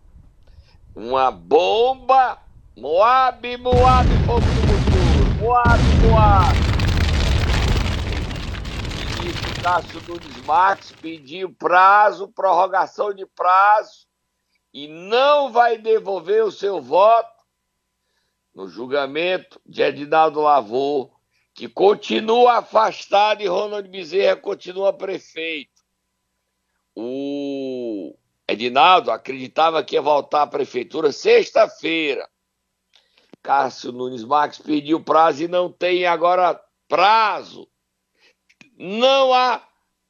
Uma 0.96 1.32
bomba. 1.32 2.38
Moab, 2.78 3.58
Moab, 3.58 4.08
fogo 4.28 4.42
do 4.42 4.62
futuro. 4.68 5.42
Moab, 5.42 5.82
Moab. 6.08 6.56
O 9.10 9.24
ministro 9.24 9.64
Cássio 9.64 10.04
Nunes 10.08 10.46
Marques 10.46 10.92
pediu 11.02 11.52
prazo, 11.52 12.28
prorrogação 12.28 13.12
de 13.12 13.26
prazo, 13.26 14.06
e 14.72 14.88
não 14.88 15.52
vai 15.52 15.80
devolver 15.80 16.44
o 16.44 16.52
seu 16.52 16.80
voto 16.80 17.44
no 18.54 18.68
julgamento 18.68 19.60
de 19.66 19.82
Edinaldo 19.82 20.42
Lavor 20.42 21.10
que 21.54 21.68
continua 21.68 22.58
afastado 22.58 23.42
e 23.42 23.48
Ronald 23.48 23.88
Bezerra 23.88 24.36
continua 24.36 24.92
prefeito. 24.92 25.84
O 26.96 28.16
Edinaldo 28.48 29.12
acreditava 29.12 29.84
que 29.84 29.96
ia 29.96 30.02
voltar 30.02 30.44
à 30.44 30.48
prefeitura 30.48 31.12
sexta-feira. 31.12 32.28
Cássio 33.42 33.92
Nunes 33.92 34.24
Marques 34.24 34.60
pediu 34.60 35.04
prazo 35.04 35.44
e 35.44 35.48
não 35.48 35.72
tem 35.72 36.06
agora 36.06 36.60
prazo. 36.88 37.70
Não 38.78 39.34
há 39.34 39.62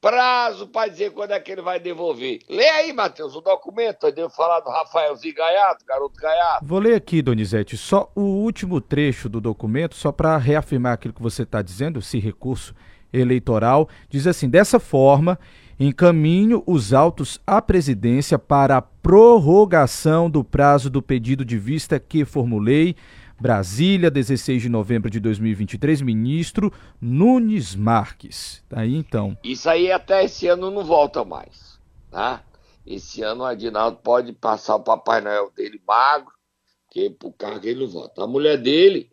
prazo 0.04 0.66
para 0.66 0.90
dizer 0.90 1.12
quando 1.12 1.30
é 1.30 1.40
que 1.40 1.50
ele 1.50 1.62
vai 1.62 1.80
devolver. 1.80 2.40
Lê 2.46 2.68
aí, 2.68 2.92
Matheus, 2.92 3.34
o 3.34 3.40
documento. 3.40 4.06
Eu 4.06 4.12
devo 4.12 4.28
falar 4.28 4.60
do 4.60 4.68
Rafaelzinho 4.68 5.34
Gaiato, 5.34 5.82
garoto 5.86 6.20
Gaiato. 6.20 6.66
Vou 6.66 6.78
ler 6.78 6.94
aqui, 6.94 7.22
Donizete, 7.22 7.74
só 7.78 8.12
o 8.14 8.20
último 8.20 8.82
trecho 8.82 9.30
do 9.30 9.40
documento, 9.40 9.94
só 9.94 10.12
para 10.12 10.36
reafirmar 10.36 10.92
aquilo 10.92 11.14
que 11.14 11.22
você 11.22 11.42
está 11.42 11.62
dizendo, 11.62 12.00
esse 12.00 12.18
recurso 12.18 12.74
eleitoral. 13.10 13.88
Diz 14.10 14.26
assim: 14.26 14.46
dessa 14.46 14.78
forma, 14.78 15.38
encaminho 15.80 16.62
os 16.66 16.92
autos 16.92 17.40
à 17.46 17.62
presidência 17.62 18.38
para 18.38 18.76
a 18.76 18.82
prorrogação 18.82 20.28
do 20.28 20.44
prazo 20.44 20.90
do 20.90 21.00
pedido 21.00 21.46
de 21.46 21.56
vista 21.56 21.98
que 21.98 22.26
formulei 22.26 22.94
Brasília, 23.44 24.10
16 24.10 24.62
de 24.62 24.68
novembro 24.70 25.10
de 25.10 25.20
2023, 25.20 26.00
ministro 26.00 26.72
Nunes 26.98 27.74
Marques. 27.74 28.64
Tá 28.70 28.80
aí 28.80 28.94
então. 28.94 29.36
Isso 29.44 29.68
aí 29.68 29.92
até 29.92 30.24
esse 30.24 30.48
ano 30.48 30.70
não 30.70 30.82
volta 30.82 31.26
mais, 31.26 31.78
tá? 32.10 32.42
Esse 32.86 33.20
ano 33.20 33.42
o 33.42 33.46
Adinaldo 33.46 33.98
pode 33.98 34.32
passar 34.32 34.76
o 34.76 34.80
Papai 34.80 35.20
Noel 35.20 35.50
dele 35.54 35.78
magro, 35.86 36.32
que 36.90 37.10
pro 37.10 37.30
cargo 37.32 37.66
ele 37.66 37.80
não 37.80 37.86
volta. 37.86 38.24
A 38.24 38.26
mulher 38.26 38.56
dele, 38.56 39.10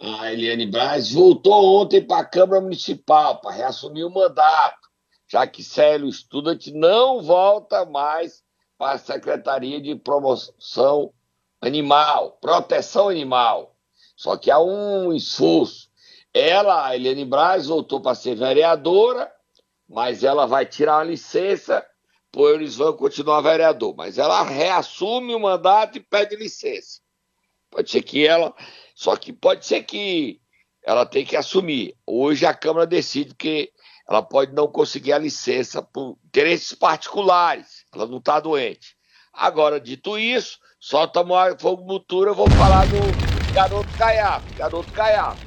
a 0.00 0.32
Eliane 0.32 0.66
Braz, 0.66 1.12
voltou 1.12 1.82
ontem 1.82 2.00
para 2.00 2.22
a 2.22 2.24
Câmara 2.24 2.62
Municipal 2.62 3.38
para 3.42 3.54
reassumir 3.54 4.06
o 4.06 4.10
mandato, 4.10 4.88
já 5.28 5.46
que 5.46 5.62
Célio 5.62 6.10
Student 6.10 6.68
não 6.68 7.20
volta 7.20 7.84
mais 7.84 8.42
para 8.78 8.92
a 8.92 8.98
Secretaria 8.98 9.78
de 9.78 9.94
Promoção 9.94 11.12
animal, 11.60 12.38
proteção 12.40 13.10
animal. 13.10 13.73
Só 14.24 14.38
que 14.38 14.50
há 14.50 14.58
um 14.58 15.12
esforço. 15.12 15.90
Ela, 16.32 16.86
a 16.86 16.96
Eliane 16.96 17.26
Braz, 17.26 17.66
voltou 17.66 18.00
para 18.00 18.14
ser 18.14 18.34
vereadora, 18.34 19.30
mas 19.86 20.24
ela 20.24 20.46
vai 20.46 20.64
tirar 20.64 20.96
uma 20.96 21.04
licença, 21.04 21.84
pois 22.32 22.74
vão 22.74 22.94
continuar 22.94 23.42
vereador. 23.42 23.94
Mas 23.94 24.16
ela 24.16 24.42
reassume 24.42 25.34
o 25.34 25.40
mandato 25.40 25.98
e 25.98 26.00
pede 26.00 26.36
licença. 26.36 27.02
Pode 27.70 27.90
ser 27.90 28.00
que 28.00 28.26
ela. 28.26 28.54
Só 28.94 29.14
que 29.14 29.30
pode 29.30 29.66
ser 29.66 29.82
que 29.82 30.40
ela 30.82 31.04
tenha 31.04 31.26
que 31.26 31.36
assumir. 31.36 31.94
Hoje 32.06 32.46
a 32.46 32.54
Câmara 32.54 32.86
decide 32.86 33.34
que 33.34 33.70
ela 34.08 34.22
pode 34.22 34.54
não 34.54 34.66
conseguir 34.66 35.12
a 35.12 35.18
licença 35.18 35.82
por 35.82 36.16
interesses 36.24 36.72
particulares. 36.72 37.84
Ela 37.94 38.06
não 38.06 38.16
está 38.16 38.40
doente. 38.40 38.96
Agora, 39.34 39.78
dito 39.78 40.16
isso, 40.16 40.58
só 40.80 41.06
tomar 41.06 41.60
fogo 41.60 41.84
mutura, 41.84 42.30
eu 42.30 42.34
vou 42.34 42.48
falar 42.48 42.86
do 42.86 43.52
garoto 43.52 43.83
Caiato. 43.96 44.54
Garoto 44.56 44.92
Caiato. 44.92 45.40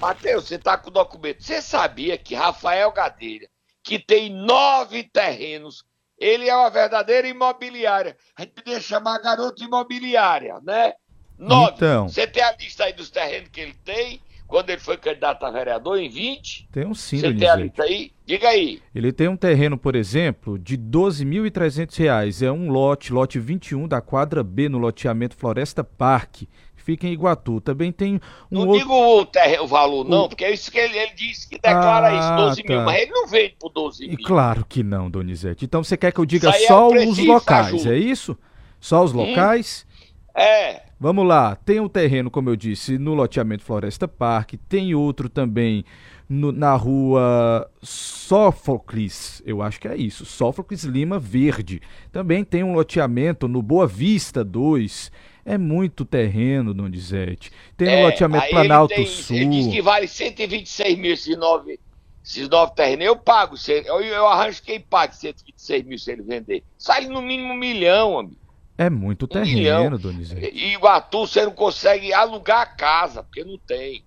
Matheus, 0.00 0.48
você 0.48 0.58
tá 0.58 0.76
com 0.76 0.90
o 0.90 0.92
documento. 0.92 1.42
Você 1.42 1.62
sabia 1.62 2.18
que 2.18 2.34
Rafael 2.34 2.92
Gadelha, 2.92 3.48
que 3.82 3.98
tem 3.98 4.30
nove 4.30 5.04
terrenos, 5.04 5.84
ele 6.18 6.48
é 6.48 6.54
uma 6.54 6.70
verdadeira 6.70 7.26
imobiliária. 7.26 8.16
A 8.36 8.42
gente 8.42 8.52
podia 8.52 8.80
chamar 8.80 9.18
garoto 9.18 9.64
imobiliária, 9.64 10.60
né? 10.62 10.94
Nove. 11.38 11.72
Então. 11.76 12.08
Você 12.08 12.26
tem 12.26 12.42
a 12.42 12.52
lista 12.52 12.84
aí 12.84 12.92
dos 12.92 13.10
terrenos 13.10 13.48
que 13.48 13.60
ele 13.60 13.74
tem? 13.84 14.20
quando 14.46 14.70
ele 14.70 14.80
foi 14.80 14.96
candidato 14.96 15.44
a 15.44 15.50
vereador, 15.50 15.98
em 15.98 16.08
20? 16.08 16.68
Tem 16.70 16.86
um 16.86 16.94
sim, 16.94 17.18
Você 17.18 17.34
tem 17.34 17.48
a 17.48 17.56
lista 17.56 17.82
aí? 17.82 18.12
Diga 18.24 18.48
aí. 18.48 18.80
Ele 18.94 19.12
tem 19.12 19.26
um 19.26 19.36
terreno, 19.36 19.76
por 19.76 19.96
exemplo, 19.96 20.58
de 20.58 20.76
R$ 20.76 20.82
12.300. 20.82 22.46
É 22.46 22.52
um 22.52 22.70
lote, 22.70 23.12
lote 23.12 23.38
21 23.38 23.88
da 23.88 24.00
quadra 24.00 24.44
B, 24.44 24.68
no 24.68 24.78
loteamento 24.78 25.36
Floresta 25.36 25.82
Parque. 25.82 26.48
Fica 26.84 27.06
em 27.06 27.12
Iguatu. 27.12 27.62
Também 27.62 27.90
tem 27.90 28.16
um 28.52 28.60
Não 28.60 28.68
outro... 28.68 28.78
digo 28.78 28.92
o, 28.94 29.24
terreno, 29.24 29.64
o 29.64 29.66
valor, 29.66 30.04
não, 30.06 30.24
o... 30.24 30.28
porque 30.28 30.44
é 30.44 30.52
isso 30.52 30.70
que 30.70 30.78
ele, 30.78 30.98
ele 30.98 31.14
disse 31.14 31.48
que 31.48 31.54
declara 31.54 32.08
ah, 32.08 32.18
isso, 32.18 32.44
12 32.44 32.62
tá. 32.62 32.74
mil, 32.74 32.84
mas 32.84 33.00
ele 33.00 33.10
não 33.10 33.26
vende 33.26 33.56
por 33.58 33.70
12 33.70 34.06
mil. 34.06 34.18
Claro 34.22 34.66
que 34.68 34.82
não, 34.82 35.10
Donizete. 35.10 35.64
Então 35.64 35.82
você 35.82 35.96
quer 35.96 36.12
que 36.12 36.20
eu 36.20 36.26
diga 36.26 36.52
só 36.52 36.94
é 36.94 37.06
os 37.06 37.16
locais, 37.18 37.86
é 37.86 37.96
isso? 37.96 38.36
Só 38.78 39.02
os 39.02 39.14
hum? 39.14 39.16
locais? 39.16 39.86
Hum? 39.88 40.40
É. 40.42 40.82
Vamos 41.00 41.26
lá, 41.26 41.56
tem 41.56 41.80
um 41.80 41.88
terreno, 41.88 42.30
como 42.30 42.50
eu 42.50 42.56
disse, 42.56 42.98
no 42.98 43.14
loteamento 43.14 43.64
Floresta 43.64 44.06
Park, 44.06 44.54
tem 44.68 44.94
outro 44.94 45.28
também 45.28 45.84
no, 46.28 46.52
na 46.52 46.74
rua 46.74 47.70
Sófocles, 47.82 49.42
eu 49.46 49.62
acho 49.62 49.80
que 49.80 49.88
é 49.88 49.96
isso, 49.96 50.26
Sófocles 50.26 50.84
Lima 50.84 51.18
Verde. 51.18 51.80
Também 52.12 52.44
tem 52.44 52.62
um 52.62 52.74
loteamento 52.74 53.48
no 53.48 53.62
Boa 53.62 53.86
Vista 53.86 54.44
2. 54.44 55.10
É 55.44 55.58
muito 55.58 56.04
terreno, 56.04 56.72
Donizete. 56.72 57.52
Tem 57.76 57.88
é, 57.88 57.98
um 57.98 58.06
loteamento 58.06 58.48
Planalto 58.48 58.94
tem, 58.94 59.06
Sul. 59.06 59.36
Ele 59.36 59.46
diz 59.46 59.66
que 59.66 59.82
vale 59.82 60.08
126 60.08 60.98
mil 60.98 61.12
esses 61.12 61.36
nove, 61.36 61.78
esses 62.24 62.48
nove 62.48 62.72
terrenos. 62.74 63.04
Eu 63.04 63.16
pago, 63.16 63.54
eu, 63.68 64.00
eu 64.00 64.26
arranjo 64.26 64.62
quem 64.62 64.80
paga 64.80 65.12
126 65.12 65.84
mil 65.84 65.98
se 65.98 66.12
ele 66.12 66.22
vender. 66.22 66.62
Sai 66.78 67.06
no 67.06 67.20
mínimo 67.20 67.52
um 67.52 67.56
milhão, 67.56 68.18
amigo. 68.18 68.44
É 68.76 68.90
muito 68.90 69.26
terreno, 69.26 69.98
Donizete. 69.98 70.50
E 70.52 70.72
Iguatu 70.74 71.26
você 71.26 71.44
não 71.44 71.52
consegue 71.52 72.12
alugar 72.12 72.62
a 72.62 72.66
casa, 72.66 73.22
porque 73.22 73.44
não 73.44 73.56
tem. 73.58 74.02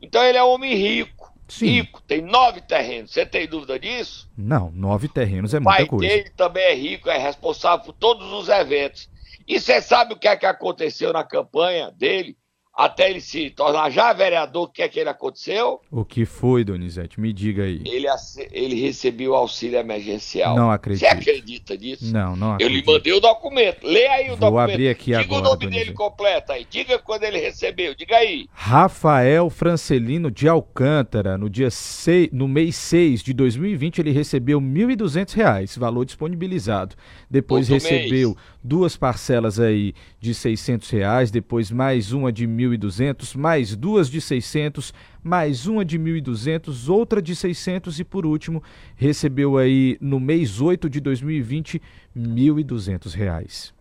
Então 0.00 0.22
ele 0.22 0.38
é 0.38 0.44
um 0.44 0.50
homem 0.50 0.74
rico. 0.74 1.32
Sim. 1.48 1.66
Rico, 1.66 2.00
tem 2.02 2.22
nove 2.22 2.60
terrenos. 2.60 3.10
Você 3.10 3.26
tem 3.26 3.46
dúvida 3.46 3.78
disso? 3.78 4.30
Não, 4.36 4.70
nove 4.70 5.08
terrenos 5.08 5.52
é 5.52 5.60
muita 5.60 5.86
coisa. 5.86 6.06
O 6.06 6.08
pai 6.08 6.08
dele 6.08 6.30
também 6.36 6.62
é 6.64 6.74
rico, 6.74 7.10
é 7.10 7.18
responsável 7.18 7.84
por 7.84 7.92
todos 7.92 8.32
os 8.32 8.48
eventos. 8.48 9.08
E 9.52 9.60
você 9.60 9.82
sabe 9.82 10.14
o 10.14 10.18
que 10.18 10.26
é 10.26 10.34
que 10.34 10.46
aconteceu 10.46 11.12
na 11.12 11.22
campanha 11.22 11.90
dele? 11.90 12.38
até 12.74 13.10
ele 13.10 13.20
se 13.20 13.50
tornar 13.50 13.90
já 13.90 14.12
vereador, 14.12 14.64
o 14.64 14.68
que 14.68 14.82
é 14.82 14.88
que 14.88 14.98
ele 14.98 15.10
aconteceu? 15.10 15.80
O 15.90 16.04
que 16.04 16.24
foi, 16.24 16.64
Donizete? 16.64 17.20
Me 17.20 17.32
diga 17.32 17.64
aí. 17.64 17.82
Ele, 17.84 18.06
ele 18.50 18.80
recebeu 18.80 19.34
auxílio 19.34 19.78
emergencial. 19.78 20.56
Não 20.56 20.70
acredito. 20.70 21.00
Você 21.00 21.06
acredita 21.06 21.76
nisso? 21.76 22.12
Não, 22.12 22.34
não 22.34 22.54
acredito. 22.54 22.74
Eu 22.74 22.80
lhe 22.80 22.98
mandei 22.98 23.12
o 23.12 23.20
documento. 23.20 23.86
Lê 23.86 24.06
aí 24.08 24.26
o 24.26 24.36
Vou 24.36 24.50
documento. 24.50 24.70
abrir 24.70 24.88
aqui 24.88 25.04
diga 25.10 25.20
agora, 25.20 25.40
o 25.40 25.44
nome 25.44 25.58
Donizete. 25.58 25.84
dele 25.84 25.96
completo 25.96 26.52
aí. 26.52 26.66
Diga 26.68 26.98
quando 26.98 27.24
ele 27.24 27.38
recebeu. 27.38 27.94
Diga 27.94 28.16
aí. 28.16 28.46
Rafael 28.52 29.50
Francelino 29.50 30.30
de 30.30 30.48
Alcântara. 30.48 31.36
No 31.36 31.50
dia 31.50 31.70
6, 31.70 32.30
no 32.32 32.48
mês 32.48 32.74
6 32.76 33.22
de 33.22 33.34
2020, 33.34 33.98
ele 33.98 34.12
recebeu 34.12 34.58
R$ 34.58 34.64
1.200, 34.64 35.78
valor 35.78 36.06
disponibilizado. 36.06 36.96
Depois 37.30 37.70
Outro 37.70 37.86
recebeu 37.86 38.30
mês. 38.30 38.51
Duas 38.62 38.96
parcelas 38.96 39.58
aí 39.58 39.94
de 40.20 40.34
600 40.34 40.88
reais, 40.90 41.30
depois 41.30 41.70
mais 41.70 42.12
uma 42.12 42.32
de 42.32 42.46
1.200, 42.46 43.36
mais 43.36 43.74
duas 43.74 44.08
de 44.08 44.20
600, 44.20 44.94
mais 45.22 45.66
uma 45.66 45.84
de 45.84 45.98
1.200, 45.98 46.88
outra 46.88 47.20
de 47.20 47.34
600 47.34 48.00
e 48.00 48.04
por 48.04 48.24
último 48.24 48.62
recebeu 48.96 49.58
aí 49.58 49.98
no 50.00 50.20
mês 50.20 50.60
8 50.60 50.88
de 50.88 51.00
2020 51.00 51.82
R$ 52.14 52.22
1.200. 52.22 53.72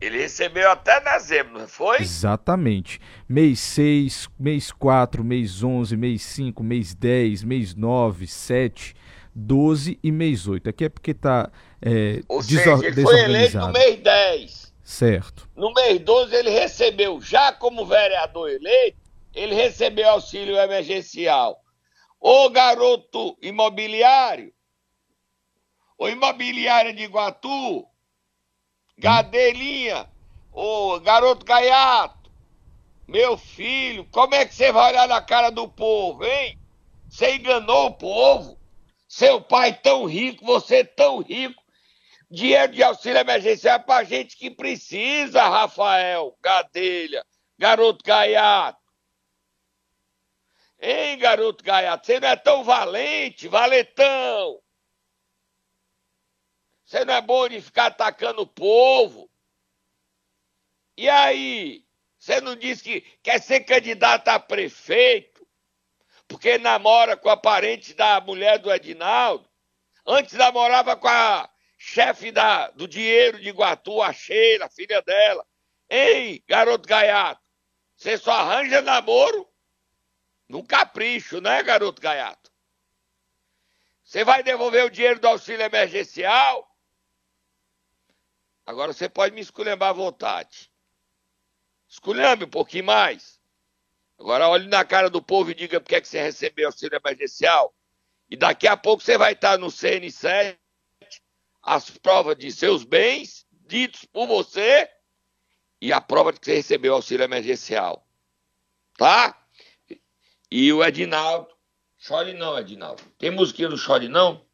Ele 0.00 0.18
recebeu 0.18 0.70
até 0.70 1.00
dezembro, 1.00 1.58
não 1.58 1.66
foi? 1.66 2.00
Exatamente. 2.00 3.00
Mês 3.28 3.58
6, 3.58 4.28
mês 4.38 4.70
4, 4.70 5.24
mês 5.24 5.64
11, 5.64 5.96
mês 5.96 6.22
5, 6.22 6.62
mês 6.62 6.94
10, 6.94 7.42
mês 7.42 7.74
9, 7.74 8.28
7, 8.28 8.94
12 9.34 9.98
e 10.00 10.12
mês 10.12 10.46
8. 10.46 10.68
Aqui 10.70 10.84
é 10.84 10.88
porque 10.88 11.10
está 11.10 11.50
é, 11.80 12.22
Ou 12.28 12.42
seja, 12.42 12.78
ele 12.84 13.02
foi 13.02 13.20
eleito 13.20 13.58
no 13.58 13.72
mês 13.72 14.00
10. 14.00 14.74
Certo. 14.82 15.48
No 15.54 15.72
mês 15.72 16.00
12 16.00 16.34
ele 16.34 16.50
recebeu, 16.50 17.20
já 17.20 17.52
como 17.52 17.86
vereador 17.86 18.50
eleito, 18.50 18.98
ele 19.34 19.54
recebeu 19.54 20.08
auxílio 20.08 20.56
emergencial. 20.56 21.62
O 22.20 22.48
garoto 22.50 23.36
imobiliário, 23.40 24.52
o 25.96 26.08
imobiliário 26.08 26.94
de 26.94 27.04
Iguatu, 27.04 27.86
Gadelinha, 28.96 30.08
o 30.52 30.98
garoto 31.00 31.44
gaiato, 31.44 32.30
meu 33.06 33.38
filho, 33.38 34.04
como 34.10 34.34
é 34.34 34.44
que 34.44 34.54
você 34.54 34.72
vai 34.72 34.90
olhar 34.90 35.06
na 35.06 35.20
cara 35.22 35.50
do 35.50 35.68
povo, 35.68 36.24
hein? 36.24 36.58
Você 37.08 37.36
enganou 37.36 37.86
o 37.86 37.94
povo? 37.94 38.58
Seu 39.08 39.40
pai 39.40 39.72
tão 39.72 40.04
rico, 40.04 40.44
você 40.44 40.84
tão 40.84 41.22
rico. 41.22 41.62
Dinheiro 42.30 42.72
de 42.72 42.82
auxílio 42.82 43.18
emergencial 43.18 43.76
é 43.76 43.78
pra 43.78 44.04
gente 44.04 44.36
que 44.36 44.50
precisa, 44.50 45.48
Rafael, 45.48 46.36
Gadelha, 46.42 47.24
garoto 47.58 48.04
gaiato. 48.04 48.78
Hein, 50.78 51.18
garoto 51.18 51.64
gaiato, 51.64 52.06
você 52.06 52.20
não 52.20 52.28
é 52.28 52.36
tão 52.36 52.62
valente, 52.62 53.48
valetão. 53.48 54.62
Você 56.84 57.04
não 57.04 57.14
é 57.14 57.20
bom 57.20 57.48
de 57.48 57.60
ficar 57.60 57.86
atacando 57.86 58.42
o 58.42 58.46
povo. 58.46 59.30
E 60.96 61.08
aí? 61.08 61.84
Você 62.18 62.40
não 62.40 62.56
disse 62.56 62.82
que 62.82 63.00
quer 63.22 63.40
ser 63.40 63.60
candidato 63.60 64.28
a 64.28 64.38
prefeito? 64.38 65.46
Porque 66.26 66.58
namora 66.58 67.16
com 67.16 67.28
a 67.30 67.36
parente 67.36 67.94
da 67.94 68.20
mulher 68.20 68.58
do 68.58 68.72
Edinaldo? 68.72 69.48
Antes 70.06 70.34
namorava 70.34 70.96
com 70.96 71.08
a 71.08 71.48
chefe 71.78 72.32
da, 72.32 72.68
do 72.70 72.88
dinheiro 72.88 73.40
de 73.40 73.48
Iguatu, 73.48 74.02
a 74.02 74.12
Sheila, 74.12 74.68
filha 74.68 75.00
dela. 75.00 75.46
Ei, 75.88 76.42
garoto 76.46 76.86
gaiato, 76.86 77.40
você 77.96 78.18
só 78.18 78.32
arranja 78.32 78.82
namoro 78.82 79.48
num 80.48 80.64
capricho, 80.64 81.40
né, 81.40 81.62
garoto 81.62 82.02
gaiato? 82.02 82.52
Você 84.04 84.24
vai 84.24 84.42
devolver 84.42 84.84
o 84.84 84.90
dinheiro 84.90 85.20
do 85.20 85.28
auxílio 85.28 85.64
emergencial? 85.64 86.66
Agora 88.66 88.92
você 88.92 89.08
pode 89.08 89.34
me 89.34 89.40
esculhambar 89.40 89.90
à 89.90 89.92
vontade. 89.92 90.70
Esculhambe 91.88 92.44
um 92.44 92.50
pouquinho 92.50 92.84
mais. 92.84 93.40
Agora 94.18 94.48
olhe 94.48 94.66
na 94.66 94.84
cara 94.84 95.08
do 95.08 95.22
povo 95.22 95.50
e 95.50 95.54
diga 95.54 95.80
por 95.80 95.88
que, 95.88 95.94
é 95.94 96.00
que 96.00 96.08
você 96.08 96.20
recebeu 96.20 96.66
auxílio 96.66 97.00
emergencial. 97.02 97.74
E 98.28 98.36
daqui 98.36 98.66
a 98.66 98.76
pouco 98.76 99.02
você 99.02 99.16
vai 99.16 99.32
estar 99.32 99.56
no 99.58 99.68
CN7, 99.68 100.58
as 101.68 101.90
provas 101.90 102.36
de 102.36 102.50
seus 102.50 102.82
bens, 102.82 103.46
ditos 103.66 104.06
por 104.06 104.26
você, 104.26 104.88
e 105.80 105.92
a 105.92 106.00
prova 106.00 106.32
de 106.32 106.40
que 106.40 106.46
você 106.46 106.54
recebeu 106.54 106.94
auxílio 106.94 107.24
emergencial. 107.24 108.06
Tá? 108.96 109.36
E 110.50 110.72
o 110.72 110.82
Edinaldo, 110.82 111.48
chore 111.98 112.32
não, 112.32 112.58
Edinaldo. 112.58 113.02
Tem 113.18 113.30
musiquinha 113.30 113.68
do 113.68 113.76
chore 113.76 114.08
não? 114.08 114.46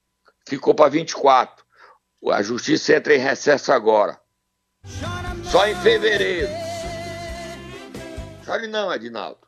Ficou 0.46 0.74
para 0.74 0.90
24. 0.90 1.64
A 2.32 2.42
justiça 2.42 2.96
entra 2.96 3.14
em 3.14 3.18
recesso 3.18 3.70
agora. 3.70 4.20
Só 5.50 5.68
em 5.68 5.76
fevereiro. 5.76 6.52
Chore 8.44 8.66
não, 8.66 8.92
Edinaldo. 8.92 9.38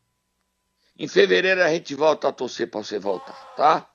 Em 0.96 1.08
fevereiro 1.08 1.62
a 1.62 1.68
gente 1.70 1.96
volta 1.96 2.28
a 2.28 2.32
torcer 2.32 2.70
para 2.70 2.82
você 2.82 2.98
voltar, 2.98 3.54
tá? 3.56 3.90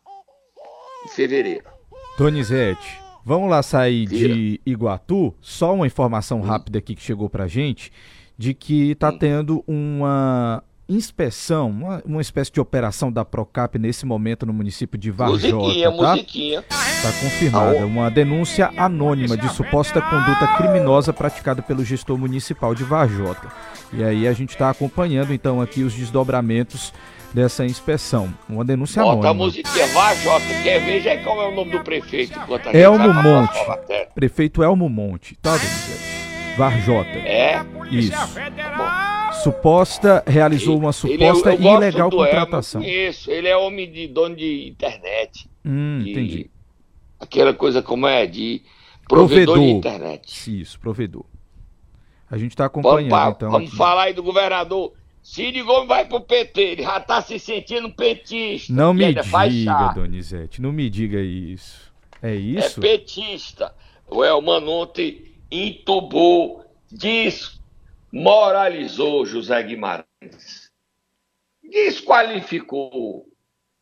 Em 1.06 1.08
fevereiro. 1.08 1.72
Donizete, 2.18 3.01
vamos 3.25 3.50
lá 3.50 3.62
sair 3.63 4.05
de 4.05 4.60
Iguatu. 4.66 5.34
Só 5.42 5.74
uma 5.74 5.88
informação 5.88 6.40
hum. 6.40 6.44
rápida 6.44 6.79
aqui 6.79 6.96
que 6.96 7.01
chegou 7.01 7.29
pra 7.29 7.48
gente 7.48 7.92
de 8.38 8.53
que 8.53 8.96
tá 8.96 9.10
hum. 9.10 9.18
tendo 9.18 9.64
uma 9.68 10.64
inspeção, 10.92 11.70
uma, 11.70 12.01
uma 12.06 12.22
espécie 12.22 12.51
de 12.51 12.60
operação 12.60 13.12
da 13.12 13.24
Procap 13.24 13.77
nesse 13.77 14.06
momento 14.06 14.46
no 14.46 14.54
município 14.54 15.00
de 15.00 15.10
Varjota, 15.10 15.56
musiquinha, 15.56 15.92
tá? 15.92 16.12
Musiquinha. 16.12 16.64
Está 16.70 17.12
confirmada 17.14 17.86
uma 17.86 18.12
denúncia 18.12 18.72
anônima 18.77 19.38
de 19.38 19.50
suposta 19.50 20.01
conduta 20.01 20.48
criminosa 20.58 21.14
praticada 21.14 21.62
pelo 21.62 21.84
gestor 21.84 22.18
municipal 22.18 22.75
de 22.75 22.84
Varjota. 22.84 23.48
E 23.94 24.04
aí 24.04 24.27
a 24.27 24.34
gente 24.34 24.51
está 24.51 24.70
acompanhando 24.70 25.34
então 25.34 25.62
aqui 25.62 25.84
os 25.84 25.94
desdobramentos 25.94 26.94
dessa 27.34 27.66
inspeção. 27.66 28.34
Uma 28.48 28.66
denúncia 28.66 29.01
Bota 29.01 29.30
anônima. 29.30 29.34
Bota 29.34 29.44
a 29.44 29.48
musiquinha 29.48 29.88
Varjota, 29.88 30.46
quer 30.64 30.80
ver 30.80 31.01
já 31.01 31.18
qual 31.24 31.42
é 31.42 31.48
o 31.48 31.56
nome 31.56 31.72
do 31.72 31.84
prefeito? 31.84 32.40
Elmo 32.74 33.14
Monte. 33.14 33.60
Prefeito 34.14 34.62
Elmo 34.62 34.90
Monte, 34.90 35.36
tá, 35.42 35.58
Denise? 35.58 36.21
Varjota. 36.57 37.18
É? 37.20 37.66
Isso. 37.90 38.16
Suposta, 39.44 40.24
realizou 40.27 40.77
uma 40.77 40.92
suposta 40.92 41.53
ele, 41.53 41.66
eu, 41.66 41.72
eu 41.72 41.77
ilegal 41.77 42.11
contratação. 42.11 42.83
Isso, 42.83 43.31
ele 43.31 43.48
é 43.48 43.57
homem 43.57 43.92
de 43.92 44.07
dono 44.07 44.35
de 44.35 44.68
internet. 44.68 45.50
Hum, 45.66 46.01
de, 46.03 46.11
entendi. 46.11 46.51
Aquela 47.20 47.53
coisa 47.53 47.81
como 47.81 48.07
é, 48.07 48.25
de 48.25 48.61
provedor, 49.07 49.55
provedor. 49.55 49.59
de 49.59 49.72
internet. 49.72 50.61
Isso, 50.61 50.79
provedor. 50.79 51.25
A 52.29 52.37
gente 52.37 52.51
está 52.51 52.66
acompanhando, 52.66 53.09
vamos, 53.09 53.35
então. 53.35 53.51
Vamos 53.51 53.68
aqui. 53.70 53.77
falar 53.77 54.03
aí 54.03 54.14
do 54.14 54.24
governador. 54.24 54.94
Cid 55.24 55.61
Gomes 55.61 55.87
vai 55.87 56.05
pro 56.05 56.22
PT, 56.22 56.61
ele 56.61 56.83
já 56.83 57.00
tá 57.00 57.22
se 57.22 57.37
sentindo 57.37 57.92
petista. 57.92 58.74
Não 58.74 58.94
me 58.94 59.14
diga, 59.14 59.94
Donizete, 59.94 60.61
não 60.61 60.72
me 60.72 60.90
diga 60.90 61.20
isso. 61.20 61.92
É 62.22 62.33
isso? 62.33 62.79
É 62.79 62.81
petista. 62.81 63.74
O 64.07 64.24
Elman 64.24 64.68
ontem 64.68 65.30
entubou, 65.51 66.64
desmoralizou 66.90 69.25
José 69.25 69.61
Guimarães, 69.64 70.72
desqualificou, 71.61 73.27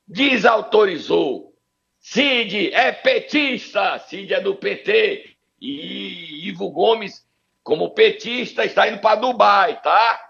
desautorizou. 0.07 1.53
Cid 1.99 2.73
é 2.73 2.91
petista, 2.91 3.99
Cid 3.99 4.33
é 4.33 4.41
do 4.41 4.55
PT. 4.55 5.35
E 5.61 6.47
Ivo 6.47 6.69
Gomes, 6.69 7.27
como 7.61 7.91
petista, 7.91 8.63
está 8.63 8.87
indo 8.87 9.01
para 9.01 9.19
Dubai, 9.19 9.81
tá? 9.81 10.29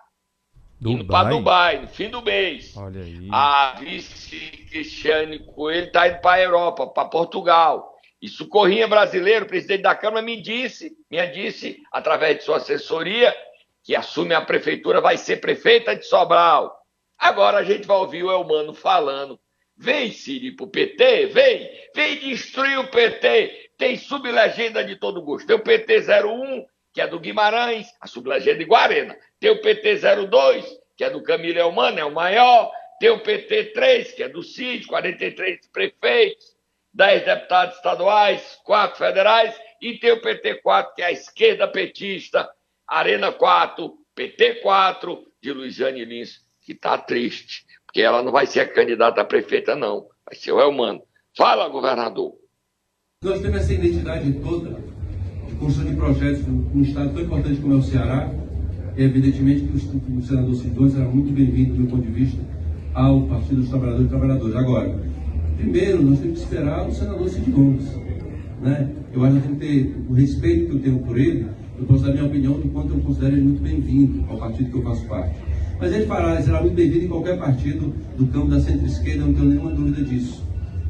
Dubai? 0.80 0.96
Indo 0.96 1.06
para 1.06 1.30
Dubai, 1.30 1.82
no 1.82 1.88
fim 1.88 2.10
do 2.10 2.22
mês. 2.22 2.76
Olha 2.76 3.02
aí. 3.02 3.28
A 3.32 3.76
vice 3.80 4.40
Cristiane 4.70 5.40
Coelho 5.40 5.88
está 5.88 6.08
indo 6.08 6.22
para 6.22 6.38
a 6.38 6.42
Europa, 6.42 6.88
para 6.88 7.08
Portugal. 7.08 7.89
E 8.22 8.28
Socorrinha 8.28 8.88
Brasileiro, 8.88 9.46
presidente 9.46 9.84
da 9.84 9.96
Câmara, 9.96 10.22
me 10.22 10.42
disse, 10.42 10.98
me 11.10 11.26
disse, 11.28 11.82
através 11.92 12.38
de 12.38 12.44
sua 12.44 12.58
assessoria, 12.58 13.34
que 13.84 13.96
assume 13.96 14.34
a 14.34 14.42
prefeitura, 14.42 15.00
vai 15.00 15.18
ser 15.18 15.38
prefeita 15.38 15.96
de 15.96 16.06
Sobral. 16.06 16.78
Agora 17.18 17.58
a 17.58 17.64
gente 17.64 17.88
vai 17.88 17.98
ouvir 17.98 18.24
o 18.24 18.32
Elmano 18.32 18.74
falando. 18.74 19.40
Vem, 19.76 20.12
Siri, 20.12 20.52
pro 20.52 20.68
PT, 20.68 21.28
vem, 21.28 21.70
vem 21.96 22.18
destruir 22.18 22.78
o 22.80 22.88
PT. 22.90 23.72
Tem 23.78 23.98
sublegenda 23.98 24.84
de 24.84 24.98
todo 24.98 25.22
gosto. 25.22 25.48
Tem 25.48 25.56
o 25.56 25.64
PT 25.64 26.00
01, 26.00 26.66
que 26.92 27.00
é 27.00 27.08
do 27.08 27.20
Guimarães, 27.20 27.88
a 28.02 28.08
sublegenda 28.08 28.60
de 28.60 28.66
Guarena. 28.66 29.18
Tem 29.40 29.50
o 29.50 29.62
PT 29.62 30.02
02, 30.28 30.66
que 30.98 31.04
é 31.06 31.10
do 31.10 31.24
Camilo 31.24 31.60
Elmano, 31.60 31.98
é 31.98 32.04
o 32.04 32.12
maior. 32.12 32.70
Tem 33.00 33.10
o 33.10 33.24
PT 33.24 33.72
3, 33.72 34.12
que 34.12 34.24
é 34.24 34.28
do 34.28 34.44
CID, 34.44 34.86
43 34.86 35.68
prefeitos. 35.72 36.59
10 36.94 37.26
deputados 37.26 37.76
estaduais, 37.76 38.60
4 38.64 38.98
federais, 38.98 39.56
e 39.82 39.98
tem 39.98 40.12
o 40.12 40.22
PT4, 40.22 40.94
que 40.96 41.02
é 41.02 41.06
a 41.06 41.12
esquerda 41.12 41.68
petista, 41.68 42.50
Arena 42.88 43.32
4, 43.32 43.94
PT4, 44.18 45.20
de 45.42 45.54
Luiziane 45.54 46.04
Lins, 46.04 46.42
que 46.62 46.74
está 46.74 46.98
triste, 46.98 47.66
porque 47.86 48.02
ela 48.02 48.22
não 48.22 48.32
vai 48.32 48.46
ser 48.46 48.62
a 48.62 48.68
candidata 48.68 49.22
a 49.22 49.26
prefeita, 49.26 49.76
não. 49.76 50.08
Vai 50.26 50.36
ser 50.36 50.52
o 50.52 50.60
Elmano. 50.60 51.02
Fala, 51.36 51.68
governador. 51.70 52.34
Nós 53.24 53.42
temos 53.42 53.58
essa 53.58 53.74
identidade 53.74 54.32
toda 54.42 54.72
de 54.72 55.56
construção 55.56 55.90
de 55.90 55.96
projetos 55.96 56.46
num 56.48 56.82
estado 56.82 57.14
tão 57.14 57.24
importante 57.24 57.62
como 57.62 57.74
é 57.74 57.78
o 57.78 57.82
Ceará. 57.82 58.30
E, 58.96 59.04
evidentemente, 59.04 59.68
que 59.68 59.78
o 60.12 60.22
senador 60.22 60.56
Sidões 60.56 60.94
será 60.94 61.06
muito 61.06 61.32
bem-vindo, 61.32 61.74
do 61.74 61.80
meu 61.82 61.90
ponto 61.90 62.04
de 62.04 62.12
vista, 62.12 62.42
ao 62.94 63.22
Partido 63.28 63.62
dos 63.62 63.70
Trabalhadores 63.70 64.08
e 64.08 64.10
Trabalhadoras. 64.10 64.56
Agora, 64.56 65.00
Primeiro, 65.60 66.02
nós 66.02 66.20
temos 66.20 66.40
que 66.40 66.46
esperar 66.46 66.88
o 66.88 66.92
senador 66.94 67.28
Cid 67.28 67.52
Gomes. 67.52 67.86
Né? 68.62 68.90
Eu 69.14 69.26
acho 69.26 69.36
que 69.36 69.42
tem 69.42 69.56
que 69.56 69.66
ter 69.66 69.96
o 70.10 70.14
respeito 70.14 70.68
que 70.68 70.76
eu 70.76 70.80
tenho 70.80 71.00
por 71.00 71.18
ele, 71.18 71.48
eu 71.78 71.86
posso 71.86 72.04
dar 72.04 72.14
minha 72.14 72.26
opinião 72.26 72.54
do 72.54 72.70
quanto 72.70 72.94
eu 72.94 73.00
considero 73.02 73.36
ele 73.36 73.44
muito 73.44 73.62
bem-vindo 73.62 74.24
ao 74.30 74.38
partido 74.38 74.72
que 74.72 74.78
eu 74.78 74.84
faço 74.84 75.06
parte. 75.06 75.36
Mas 75.78 75.94
ele 75.94 76.06
fará, 76.06 76.34
ele 76.36 76.44
será 76.44 76.62
muito 76.62 76.76
bem-vindo 76.76 77.06
em 77.06 77.08
qualquer 77.10 77.38
partido 77.38 77.94
do 78.18 78.28
campo 78.28 78.48
da 78.48 78.60
centro-esquerda, 78.62 79.26
não 79.26 79.34
tenho 79.34 79.50
nenhuma 79.50 79.72
dúvida 79.72 80.02
disso. 80.02 80.44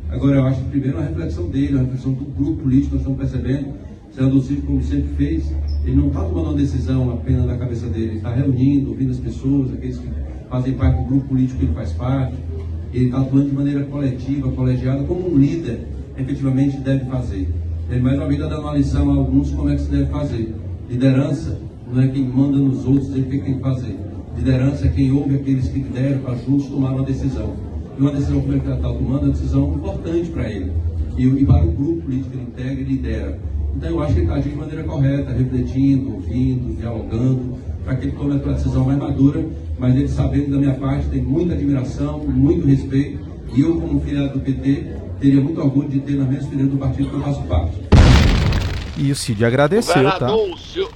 Agora, 0.10 0.38
eu 0.38 0.46
acho 0.46 0.62
que 0.62 0.70
primeiro 0.70 1.00
a 1.00 1.02
reflexão 1.02 1.50
dele, 1.50 1.78
a 1.78 1.82
reflexão 1.82 2.14
do 2.14 2.26
grupo 2.26 2.64
político, 2.64 2.96
nós 2.96 3.02
estamos 3.02 3.20
percebendo 3.20 3.74
O 4.10 4.14
senador 4.14 4.44
Cid, 4.44 4.62
como 4.62 4.84
sempre 4.84 5.10
fez, 5.16 5.52
ele 5.84 5.96
não 5.96 6.08
está 6.08 6.24
tomando 6.24 6.50
uma 6.50 6.58
decisão 6.58 7.12
apenas 7.12 7.46
na 7.46 7.58
cabeça 7.58 7.88
dele, 7.88 8.06
ele 8.06 8.18
está 8.18 8.34
reunindo, 8.34 8.90
ouvindo 8.90 9.12
as 9.12 9.20
pessoas, 9.20 9.74
aqueles 9.74 9.98
que 9.98 10.08
fazem 10.48 10.74
parte 10.74 11.02
do 11.02 11.08
grupo 11.08 11.28
político 11.28 11.60
que 11.60 11.66
ele 11.66 11.74
faz 11.74 11.92
parte, 11.94 12.36
ele 12.94 13.06
está 13.06 13.20
atuando 13.20 13.50
de 13.50 13.56
maneira 13.56 13.84
coletiva, 13.86 14.52
colegiada, 14.52 15.04
como 15.04 15.34
um 15.34 15.38
líder 15.38 15.88
efetivamente 16.18 16.78
deve 16.78 17.06
fazer. 17.06 17.48
Ele 17.90 18.02
mais 18.02 18.18
uma 18.18 18.28
vez 18.28 18.40
está 18.40 18.54
dando 18.54 18.64
uma 18.64 18.78
lição 18.78 19.12
a 19.12 19.16
alguns 19.16 19.52
como 19.52 19.70
é 19.70 19.76
que 19.76 19.82
se 19.82 19.92
deve 19.92 20.06
fazer. 20.08 20.54
Liderança 20.90 21.60
não 21.92 22.02
é 22.02 22.08
quem 22.08 22.24
manda 22.24 22.58
nos 22.58 22.86
outros 22.86 23.08
dizer 23.08 23.22
o 23.22 23.24
que 23.26 23.38
tem 23.40 23.56
que 23.56 23.62
fazer. 23.62 23.96
Liderança 24.38 24.86
é 24.86 24.90
quem 24.90 25.12
ouve 25.12 25.36
aqueles 25.36 25.68
que 25.70 25.80
lideram 25.80 26.20
para 26.20 26.36
juntos 26.36 26.68
tomar 26.68 26.92
uma 26.92 27.04
decisão. 27.04 27.54
E 27.98 28.02
uma 28.02 28.12
decisão 28.12 28.42
como 28.42 28.54
ele 28.54 28.60
está 28.60 28.76
tomando 28.78 29.20
é 29.20 29.24
uma 29.24 29.30
decisão 29.30 29.74
importante 29.76 30.30
para 30.30 30.50
ele. 30.50 30.72
E, 31.18 31.26
e, 31.26 31.46
para 31.46 31.66
o 31.66 31.72
grupo 31.72 32.02
político 32.04 32.30
que 32.30 32.38
ele 32.38 32.44
integra 32.44 32.74
e 32.74 32.84
lidera. 32.84 33.40
Então 33.76 33.90
eu 33.90 34.04
acho 34.04 34.14
que 34.14 34.20
ele 34.20 34.28
está 34.28 34.38
agindo 34.38 34.52
de 34.52 34.58
maneira 34.58 34.84
correta, 34.84 35.32
refletindo, 35.32 36.14
ouvindo, 36.16 36.76
dialogando, 36.76 37.58
para 37.84 37.96
que 37.96 38.06
ele 38.06 38.12
tome 38.12 38.36
a 38.36 38.38
decisão 38.38 38.86
mais 38.86 38.98
madura, 38.98 39.46
mas 39.78 39.96
ele 39.96 40.08
sabendo 40.08 40.52
da 40.52 40.58
minha 40.58 40.74
parte, 40.76 41.08
tem 41.08 41.22
muita 41.22 41.54
admiração, 41.54 42.20
muito 42.20 42.68
respeito, 42.68 43.20
e 43.56 43.62
eu, 43.62 43.80
como 43.80 44.02
filiado 44.02 44.38
do 44.38 44.42
PT, 44.42 44.96
teria 45.20 45.42
muito 45.42 45.60
orgulho 45.60 45.90
de 45.90 46.00
ter 46.00 46.14
na 46.14 46.26
mesma 46.26 46.50
fileira 46.50 46.72
do 46.72 46.78
partido 46.78 47.10
que 47.10 47.16
eu 47.16 47.22
faço 47.22 47.42
parte. 47.44 47.78
E 48.98 49.12
o 49.12 49.16
Cid 49.16 49.46
agradeceu, 49.46 49.96
governador, 49.96 50.28
tá? 50.28 50.54
O 50.54 50.58
senhor, 50.58 50.92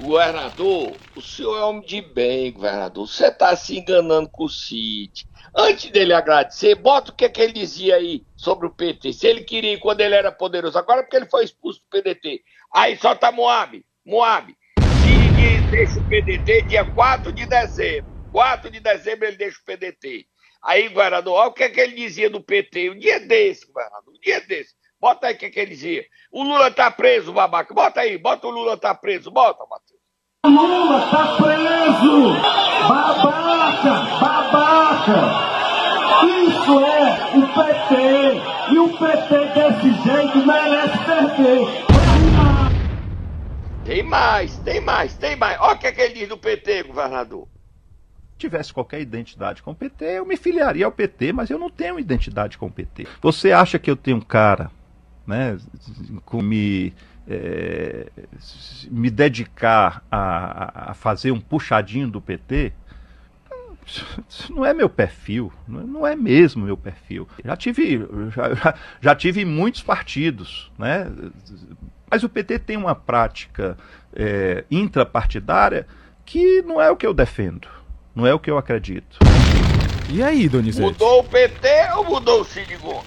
governador, 0.00 0.92
o 1.14 1.20
senhor 1.20 1.58
é 1.58 1.64
homem 1.64 1.84
de 1.86 2.00
bem, 2.00 2.52
governador. 2.52 3.06
Você 3.06 3.26
está 3.26 3.54
se 3.54 3.78
enganando 3.78 4.28
com 4.28 4.44
o 4.44 4.48
Cid. 4.48 5.26
Antes 5.54 5.90
dele 5.90 6.14
agradecer, 6.14 6.74
bota 6.74 7.12
o 7.12 7.14
que, 7.14 7.26
é 7.26 7.28
que 7.28 7.40
ele 7.40 7.52
dizia 7.52 7.96
aí 7.96 8.24
sobre 8.34 8.66
o 8.66 8.70
PT. 8.70 9.12
Se 9.12 9.26
ele 9.26 9.44
queria 9.44 9.78
quando 9.78 10.00
ele 10.00 10.14
era 10.14 10.32
poderoso, 10.32 10.78
agora 10.78 11.00
é 11.00 11.02
porque 11.02 11.16
ele 11.16 11.28
foi 11.28 11.44
expulso 11.44 11.80
do 11.80 11.86
PDT. 11.90 12.42
Aí 12.74 12.96
só 12.96 13.14
tá 13.14 13.30
Moab. 13.30 13.84
Moab. 14.04 14.56
Cid 14.80 15.70
deixa 15.70 16.00
o 16.00 16.08
PDT 16.08 16.62
dia 16.62 16.84
4 16.84 17.32
de 17.32 17.44
dezembro. 17.44 18.10
4 18.32 18.70
de 18.70 18.80
dezembro 18.80 19.26
ele 19.26 19.36
deixa 19.36 19.58
o 19.58 19.64
PDT. 19.64 20.26
Aí, 20.62 20.88
governador, 20.88 21.34
olha 21.34 21.48
o 21.48 21.52
que, 21.52 21.64
é 21.64 21.68
que 21.68 21.80
ele 21.80 21.96
dizia 21.96 22.30
do 22.30 22.40
PT. 22.40 22.90
Um 22.90 22.98
dia 22.98 23.20
desse, 23.20 23.66
governador, 23.66 24.14
um 24.14 24.20
dia 24.20 24.40
desse. 24.40 24.74
Bota 24.98 25.26
aí 25.26 25.34
o 25.34 25.38
que, 25.38 25.46
é 25.46 25.50
que 25.50 25.58
ele 25.58 25.70
dizia. 25.72 26.06
O 26.30 26.44
Lula 26.44 26.70
tá 26.70 26.90
preso, 26.90 27.32
babaca. 27.32 27.74
Bota 27.74 28.00
aí, 28.00 28.16
bota 28.16 28.46
o 28.46 28.50
Lula 28.50 28.76
tá 28.76 28.94
preso. 28.94 29.30
Bota, 29.30 29.64
Matheus. 29.68 30.00
O 30.46 30.48
Lula 30.48 31.10
tá 31.10 31.36
preso! 31.36 33.01
Babaca! 35.02 35.52
Isso 36.26 36.80
é 36.80 37.36
o 37.36 37.42
PT! 37.54 37.92
E 38.72 38.78
o 38.78 38.88
PT 38.88 39.32
desse 39.54 39.90
jeito 40.02 40.46
merece 40.46 40.98
perder! 41.04 41.66
Tem 43.84 44.02
mais, 44.02 44.56
tem 44.58 44.80
mais, 44.80 45.14
tem 45.16 45.34
mais. 45.36 45.58
Olha 45.60 45.74
o 45.74 45.78
que, 45.78 45.88
é 45.88 45.92
que 45.92 46.00
ele 46.00 46.14
diz 46.14 46.28
do 46.28 46.38
PT, 46.38 46.84
governador 46.84 47.48
tivesse 48.38 48.72
qualquer 48.74 49.00
identidade 49.00 49.62
com 49.62 49.70
o 49.70 49.74
PT, 49.74 50.04
eu 50.18 50.26
me 50.26 50.36
filiaria 50.36 50.84
ao 50.84 50.90
PT, 50.90 51.32
mas 51.32 51.48
eu 51.48 51.60
não 51.60 51.70
tenho 51.70 51.96
identidade 51.96 52.58
com 52.58 52.66
o 52.66 52.72
PT. 52.72 53.06
Você 53.20 53.52
acha 53.52 53.78
que 53.78 53.88
eu 53.88 53.94
tenho 53.94 54.16
um 54.16 54.20
cara, 54.20 54.68
né, 55.24 55.56
com 56.24 56.42
me 56.42 56.92
é, 57.28 58.10
me 58.90 59.10
dedicar 59.10 60.02
a, 60.10 60.90
a, 60.90 60.94
fazer 60.94 61.30
um 61.30 61.40
puxadinho 61.40 62.08
do 62.08 62.20
PT? 62.20 62.72
Isso 63.86 64.52
não 64.54 64.64
é 64.64 64.72
meu 64.72 64.88
perfil, 64.88 65.52
não 65.66 66.06
é 66.06 66.14
mesmo 66.14 66.64
meu 66.64 66.76
perfil. 66.76 67.28
Já 67.44 67.56
tive, 67.56 68.06
já, 68.34 68.74
já 69.00 69.14
tive 69.14 69.44
muitos 69.44 69.82
partidos, 69.82 70.70
né? 70.78 71.10
Mas 72.10 72.22
o 72.22 72.28
PT 72.28 72.60
tem 72.60 72.76
uma 72.76 72.94
prática 72.94 73.76
é, 74.14 74.64
intrapartidária 74.70 75.86
que 76.24 76.62
não 76.62 76.80
é 76.80 76.90
o 76.90 76.96
que 76.96 77.06
eu 77.06 77.14
defendo. 77.14 77.68
Não 78.14 78.26
é 78.26 78.34
o 78.34 78.38
que 78.38 78.50
eu 78.50 78.58
acredito. 78.58 79.18
E 80.10 80.22
aí, 80.22 80.48
Donizete? 80.48 80.82
Mudou 80.82 81.20
o 81.20 81.24
PT 81.24 81.68
ou 81.96 82.04
mudou 82.04 82.42
o 82.42 82.44
Cid 82.44 82.76
Gomes? 82.76 83.06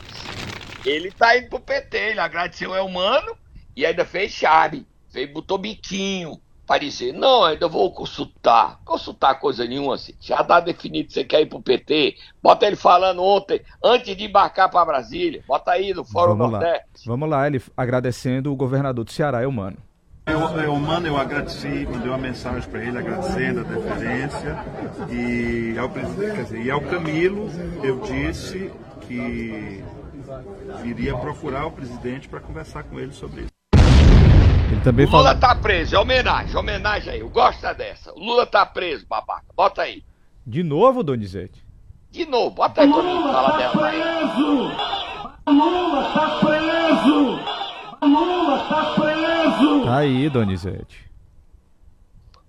Ele 0.84 1.12
tá 1.12 1.38
indo 1.38 1.50
pro 1.50 1.60
PT, 1.60 1.98
ele 1.98 2.20
agradeceu 2.20 2.72
o 2.72 2.76
Elmano 2.76 3.38
e 3.76 3.86
ainda 3.86 4.04
fez 4.06 4.32
chave. 4.32 4.88
Fez, 5.12 5.32
botou 5.32 5.58
biquinho 5.58 6.40
para 6.66 6.80
dizer, 6.80 7.14
não, 7.14 7.44
ainda 7.44 7.68
vou 7.68 7.92
consultar. 7.92 8.80
Consultar 8.84 9.40
coisa 9.40 9.66
nenhuma, 9.66 9.96
assim. 9.96 10.14
Já 10.20 10.44
tá 10.44 10.60
definido 10.60 11.08
que 11.08 11.14
você 11.14 11.24
quer 11.24 11.42
ir 11.42 11.46
pro 11.46 11.62
PT. 11.62 12.16
Bota 12.42 12.66
ele 12.66 12.76
falando 12.76 13.22
ontem, 13.22 13.62
antes 13.84 14.16
de 14.16 14.26
embarcar 14.26 14.70
para 14.70 14.86
Brasília. 14.86 15.44
Bota 15.48 15.72
aí 15.72 15.94
no 15.94 16.04
Fórum 16.04 16.36
Vamos 16.36 16.54
Nordeste. 16.54 17.08
Lá. 17.08 17.14
Vamos 17.14 17.30
lá, 17.30 17.48
ele 17.48 17.62
agradecendo 17.78 18.52
o 18.52 18.56
governador 18.56 19.06
do 19.06 19.12
Ceará, 19.12 19.44
Elmano. 19.44 19.78
Eu, 20.26 20.40
eu, 20.40 20.76
mano, 20.78 21.06
eu 21.06 21.18
agradeci, 21.18 21.86
mandei 21.86 22.10
uma 22.10 22.18
mensagem 22.18 22.68
para 22.68 22.84
ele 22.84 22.98
agradecendo 22.98 23.60
a 23.60 23.64
deferência 23.64 24.58
e 25.12 25.78
ao 25.78 25.88
dizer, 25.88 26.66
e 26.66 26.72
ao 26.72 26.82
Camilo 26.82 27.48
eu 27.84 28.00
disse 28.00 28.72
que 29.02 29.84
iria 30.84 31.16
procurar 31.16 31.68
o 31.68 31.72
presidente 31.72 32.28
para 32.28 32.40
conversar 32.40 32.84
com 32.84 33.00
ele 33.00 33.14
sobre 33.14 33.42
isso. 33.42 33.55
Ele 34.72 34.82
também 34.82 35.06
o 35.06 35.10
Lula 35.10 35.24
fala... 35.24 35.36
tá 35.36 35.56
preso, 35.56 35.96
é 35.96 36.00
homenagem, 36.00 36.56
homenagem 36.56 37.14
aí. 37.14 37.20
Eu 37.20 37.30
gosto 37.30 37.62
dessa. 37.76 38.12
O 38.14 38.20
Lula 38.20 38.46
tá 38.46 38.66
preso, 38.66 39.06
babaca. 39.08 39.46
Bota 39.56 39.84
aí. 39.84 40.04
De 40.46 40.64
novo, 40.64 41.04
Donizete? 41.04 41.66
De 42.12 42.26
novo, 42.26 42.52
bota 42.52 42.82
aí 42.82 42.90
quando 42.90 43.24
fala 43.32 43.52
tá 43.52 43.58
dela 43.58 43.72
preso! 43.74 44.72
Aí. 45.46 45.56
Lula 45.56 46.04
tá 46.14 46.40
preso! 46.40 47.40
Lula 48.02 48.60
tá 48.70 48.94
preso! 48.96 49.86
Tá 49.86 49.98
aí, 49.98 50.30
Donizete. 50.30 51.06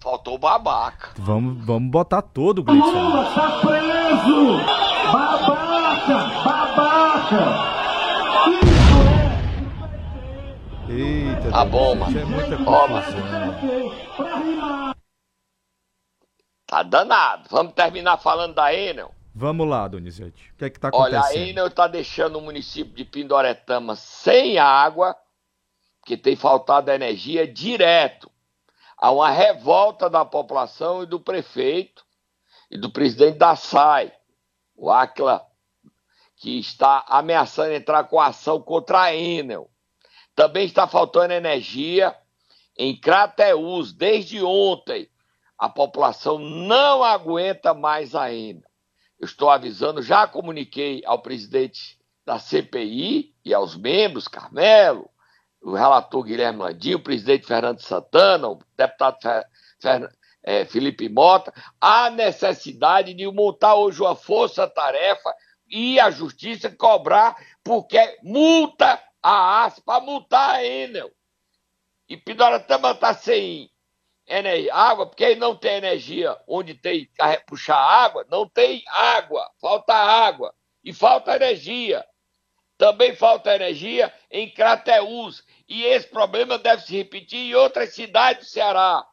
Faltou 0.00 0.34
o 0.36 0.38
babaca. 0.38 1.10
Vamos, 1.18 1.64
vamos 1.66 1.90
botar 1.90 2.22
todo 2.22 2.60
o 2.60 2.62
Gleison. 2.62 2.86
Lula 2.86 3.24
tá 3.34 3.60
preso! 3.60 4.58
Babaca! 5.12 6.14
Babaca! 6.44 7.76
Isso. 10.88 11.26
Eita, 11.36 11.50
tá 11.50 11.64
bom, 11.64 11.94
mano. 11.94 12.18
É 12.18 12.24
muita 12.24 12.56
Tá 16.66 16.82
danado. 16.82 17.48
Vamos 17.50 17.72
terminar 17.74 18.16
falando 18.18 18.54
da 18.54 18.72
Enel. 18.74 19.14
Vamos 19.34 19.68
lá, 19.68 19.86
Donizete. 19.86 20.50
O 20.54 20.56
que 20.56 20.64
é 20.64 20.70
que 20.70 20.80
tá 20.80 20.88
acontecendo? 20.88 21.22
Olha, 21.22 21.28
a 21.28 21.36
Enel 21.36 21.70
tá 21.70 21.86
deixando 21.86 22.36
o 22.36 22.40
município 22.40 22.94
de 22.94 23.04
Pindoretama 23.04 23.94
sem 23.94 24.58
água 24.58 25.16
que 26.04 26.16
tem 26.16 26.36
faltado 26.36 26.90
energia 26.90 27.46
direto. 27.46 28.30
Há 28.96 29.10
uma 29.10 29.30
revolta 29.30 30.08
da 30.08 30.24
população 30.24 31.02
e 31.02 31.06
do 31.06 31.20
prefeito 31.20 32.04
e 32.70 32.78
do 32.78 32.90
presidente 32.90 33.38
da 33.38 33.54
SAI, 33.54 34.12
o 34.74 34.90
Acla, 34.90 35.44
que 36.36 36.58
está 36.58 37.04
ameaçando 37.08 37.72
entrar 37.72 38.04
com 38.04 38.20
ação 38.20 38.60
contra 38.60 39.02
a 39.02 39.14
Enel. 39.14 39.70
Também 40.36 40.66
está 40.66 40.86
faltando 40.86 41.32
energia 41.32 42.14
em 42.76 42.94
Crateús 42.94 43.94
desde 43.94 44.42
ontem. 44.42 45.08
A 45.58 45.66
população 45.66 46.38
não 46.38 47.02
aguenta 47.02 47.72
mais 47.72 48.14
a 48.14 48.30
Enel. 48.30 48.62
Eu 49.18 49.24
estou 49.24 49.48
avisando, 49.48 50.02
já 50.02 50.26
comuniquei 50.26 51.02
ao 51.06 51.22
presidente 51.22 51.98
da 52.26 52.38
CPI 52.38 53.34
e 53.42 53.54
aos 53.54 53.74
membros, 53.74 54.28
Carmelo, 54.28 55.08
o 55.62 55.72
relator 55.72 56.22
Guilherme 56.22 56.58
Landim, 56.58 56.94
o 56.94 57.02
presidente 57.02 57.46
Fernando 57.46 57.80
Santana, 57.80 58.48
o 58.48 58.58
deputado 58.76 59.16
Fer, 59.22 59.46
Fer, 59.80 60.12
é, 60.42 60.66
Felipe 60.66 61.08
Mota, 61.08 61.50
a 61.80 62.10
necessidade 62.10 63.14
de 63.14 63.26
montar 63.30 63.74
hoje 63.74 64.02
uma 64.02 64.14
força-tarefa 64.14 65.34
e 65.66 65.98
a 65.98 66.10
justiça 66.10 66.70
cobrar, 66.70 67.34
porque 67.64 68.18
multa 68.22 69.00
a 69.28 69.64
AS 69.64 69.80
para 69.80 69.98
multar 70.04 70.54
a 70.54 70.64
Enel. 70.64 71.10
E 72.08 72.16
Pidoratama 72.16 72.92
está 72.92 73.12
sem 73.12 73.68
energia, 74.24 74.72
água, 74.72 75.06
porque 75.06 75.34
não 75.34 75.56
tem 75.56 75.74
energia 75.74 76.40
onde 76.46 76.74
tem 76.74 77.10
puxar 77.48 77.76
água, 77.76 78.24
não 78.30 78.48
tem 78.48 78.84
água, 78.86 79.50
falta 79.60 79.92
água 79.92 80.54
e 80.84 80.92
falta 80.92 81.34
energia. 81.34 82.06
Também 82.78 83.16
falta 83.16 83.52
energia 83.52 84.14
em 84.30 84.48
Crateús, 84.48 85.42
e 85.68 85.82
esse 85.82 86.06
problema 86.06 86.56
deve 86.56 86.82
se 86.82 86.96
repetir 86.96 87.50
em 87.50 87.54
outras 87.56 87.94
cidades 87.94 88.46
do 88.46 88.50
Ceará. 88.52 89.04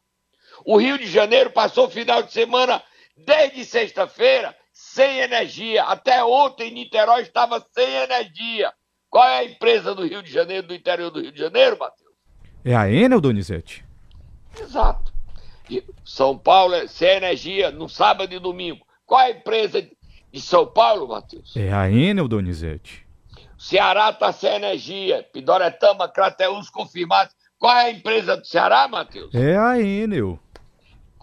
O 0.63 0.78
Rio 0.78 0.99
de 0.99 1.08
Janeiro 1.08 1.49
passou 1.49 1.88
o 1.88 1.89
final 1.89 2.21
de 2.21 2.32
semana, 2.32 2.84
desde 3.17 3.65
sexta-feira, 3.65 4.56
sem 4.71 5.21
energia. 5.21 5.86
Até 5.86 6.23
ontem, 6.23 6.69
Niterói 6.69 7.23
estava 7.23 7.65
sem 7.73 7.89
energia. 7.95 8.71
Qual 9.13 9.30
é 9.30 9.38
a 9.41 9.45
empresa 9.45 9.93
do 9.93 10.08
Rio 10.08 10.23
de 10.23 10.32
Janeiro, 10.32 10.65
do 10.65 10.73
interior 10.73 11.12
do 11.12 11.21
Rio 11.21 11.32
de 11.32 11.38
Janeiro, 11.38 11.78
Matheus? 11.78 12.10
É 12.65 12.76
a 12.76 12.91
Enel, 12.91 13.21
Donizete? 13.21 13.86
Exato. 14.60 15.13
E 15.69 15.84
São 16.04 16.36
Paulo 16.36 16.73
é 16.73 16.88
sem 16.88 17.10
energia 17.10 17.69
no 17.69 17.88
sábado 17.88 18.34
e 18.34 18.39
domingo. 18.39 18.84
Qual 19.06 19.21
é 19.21 19.26
a 19.26 19.30
empresa 19.30 19.88
de 20.32 20.41
São 20.41 20.65
Paulo, 20.65 21.10
Matheus? 21.10 21.56
É 21.56 21.71
a 21.71 21.91
Enel, 21.91 22.28
Donizete. 22.28 23.06
Ceará 23.56 24.10
está 24.10 24.32
sem 24.32 24.56
energia. 24.56 25.21
Pidoretama, 25.32 26.10
Crateus 26.10 26.71
confirmados. 26.71 27.36
Qual 27.60 27.71
é 27.78 27.86
a 27.86 27.91
empresa 27.91 28.36
do 28.36 28.47
Ceará, 28.47 28.88
Matheus? 28.88 29.32
É 29.36 29.56
a 29.56 29.80
Enel. 29.80 30.39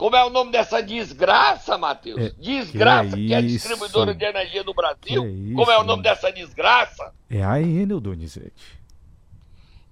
Como 0.00 0.16
é 0.16 0.24
o 0.24 0.30
nome 0.30 0.50
dessa 0.50 0.82
desgraça, 0.82 1.76
Matheus? 1.76 2.18
É, 2.18 2.30
desgraça, 2.30 3.14
que 3.14 3.26
que 3.26 3.34
é 3.34 3.38
é, 3.38 3.42
distribuidora 3.42 4.14
de 4.14 4.24
energia 4.24 4.64
do 4.64 4.72
Brasil. 4.72 5.22
É 5.22 5.54
Como 5.54 5.70
é 5.70 5.78
o 5.78 5.84
nome 5.84 6.02
dessa 6.02 6.32
desgraça? 6.32 7.14
É 7.28 7.44
a 7.44 7.60
Enel, 7.60 8.00
Donizete. 8.00 8.80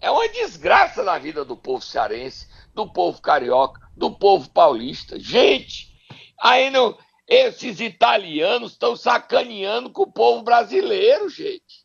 É 0.00 0.10
uma 0.10 0.26
desgraça 0.30 1.02
na 1.02 1.18
vida 1.18 1.44
do 1.44 1.54
povo 1.54 1.84
cearense, 1.84 2.48
do 2.74 2.90
povo 2.90 3.20
carioca, 3.20 3.86
do 3.94 4.10
povo 4.10 4.48
paulista. 4.48 5.20
Gente, 5.20 5.94
ainda 6.40 6.96
esses 7.28 7.78
italianos 7.78 8.72
estão 8.72 8.96
sacaneando 8.96 9.90
com 9.90 10.04
o 10.04 10.10
povo 10.10 10.42
brasileiro, 10.42 11.28
gente. 11.28 11.84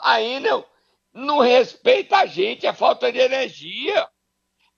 Ainda 0.00 0.64
não 1.14 1.38
respeita 1.38 2.16
a 2.16 2.26
gente, 2.26 2.66
é 2.66 2.72
falta 2.72 3.12
de 3.12 3.20
energia. 3.20 4.08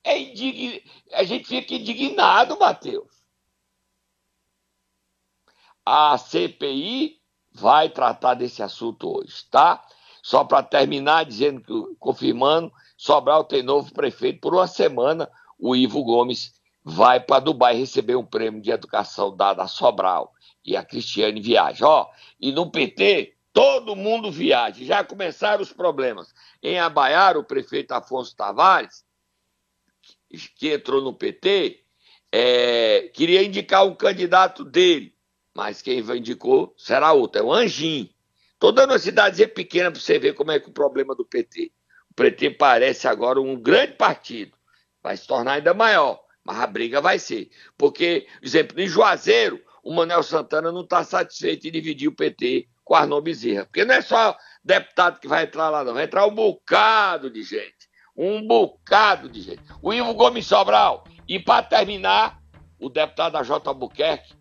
É 0.08 0.18
indign... 0.18 0.82
A 1.12 1.22
gente 1.22 1.46
fica 1.46 1.74
indignado, 1.74 2.58
Matheus. 2.58 3.12
A 5.84 6.16
CPI 6.16 7.20
vai 7.52 7.90
tratar 7.90 8.32
desse 8.32 8.62
assunto 8.62 9.18
hoje, 9.18 9.44
tá? 9.50 9.84
Só 10.22 10.44
para 10.44 10.62
terminar, 10.62 11.24
dizendo 11.24 11.60
que, 11.60 11.96
confirmando, 11.98 12.72
Sobral 12.96 13.44
tem 13.44 13.62
novo 13.62 13.92
prefeito 13.92 14.40
por 14.40 14.54
uma 14.54 14.66
semana. 14.66 15.30
O 15.58 15.76
Ivo 15.76 16.02
Gomes 16.02 16.54
vai 16.82 17.20
para 17.20 17.40
Dubai 17.40 17.76
receber 17.76 18.16
um 18.16 18.24
prêmio 18.24 18.62
de 18.62 18.70
educação 18.70 19.36
dado 19.36 19.60
a 19.60 19.68
Sobral. 19.68 20.32
E 20.64 20.74
a 20.74 20.82
Cristiane 20.82 21.40
viaja. 21.40 21.86
Ó, 21.86 22.10
e 22.40 22.50
no 22.50 22.70
PT, 22.70 23.36
todo 23.52 23.94
mundo 23.94 24.32
viaja. 24.32 24.82
Já 24.82 25.04
começaram 25.04 25.62
os 25.62 25.72
problemas. 25.72 26.32
Em 26.62 26.78
Abaiara, 26.78 27.38
o 27.38 27.44
prefeito 27.44 27.92
Afonso 27.92 28.34
Tavares, 28.34 29.06
que 30.56 30.72
entrou 30.72 31.02
no 31.02 31.12
PT, 31.12 31.80
é, 32.30 33.10
queria 33.14 33.42
indicar 33.42 33.86
um 33.86 33.94
candidato 33.94 34.64
dele. 34.64 35.14
Mas 35.54 35.82
quem 35.82 35.98
indicou 35.98 36.74
será 36.76 37.12
outro, 37.12 37.40
é 37.40 37.44
o 37.44 37.52
Anjinho. 37.52 38.08
Tô 38.58 38.72
dando 38.72 38.90
uma 38.90 38.98
cidadezinha 38.98 39.48
pequena 39.48 39.90
para 39.90 40.00
você 40.00 40.18
ver 40.18 40.34
como 40.34 40.50
é 40.50 40.60
que 40.60 40.68
o 40.68 40.72
problema 40.72 41.14
do 41.14 41.24
PT. 41.24 41.72
O 42.10 42.14
PT 42.14 42.50
parece 42.50 43.06
agora 43.06 43.40
um 43.40 43.56
grande 43.56 43.94
partido. 43.94 44.52
Vai 45.02 45.16
se 45.16 45.26
tornar 45.26 45.54
ainda 45.54 45.72
maior, 45.72 46.20
mas 46.44 46.58
a 46.58 46.66
briga 46.66 47.00
vai 47.00 47.18
ser. 47.18 47.50
Porque, 47.76 48.26
por 48.40 48.46
exemplo, 48.46 48.80
em 48.80 48.86
Juazeiro, 48.86 49.62
o 49.82 49.94
Manuel 49.94 50.22
Santana 50.22 50.72
não 50.72 50.82
está 50.82 51.04
satisfeito 51.04 51.66
em 51.66 51.70
dividir 51.70 52.08
o 52.08 52.14
PT 52.14 52.68
com 52.84 52.94
Arnon 52.94 53.20
Bezerra. 53.20 53.64
Porque 53.64 53.84
não 53.84 53.94
é 53.94 54.02
só 54.02 54.36
deputado 54.64 55.20
que 55.20 55.28
vai 55.28 55.44
entrar 55.44 55.70
lá, 55.70 55.84
não. 55.84 55.94
Vai 55.94 56.04
entrar 56.04 56.26
um 56.26 56.34
bocado 56.34 57.30
de 57.30 57.42
gente. 57.42 57.87
Um 58.18 58.44
bocado 58.44 59.28
de 59.28 59.40
gente. 59.40 59.62
O 59.80 59.94
Ivo 59.94 60.12
Gomes 60.12 60.44
Sobral. 60.44 61.04
E 61.28 61.38
para 61.38 61.62
terminar, 61.62 62.42
o 62.80 62.88
deputado 62.88 63.34
da 63.34 63.44
J. 63.44 63.68
Albuquerque 63.68 64.34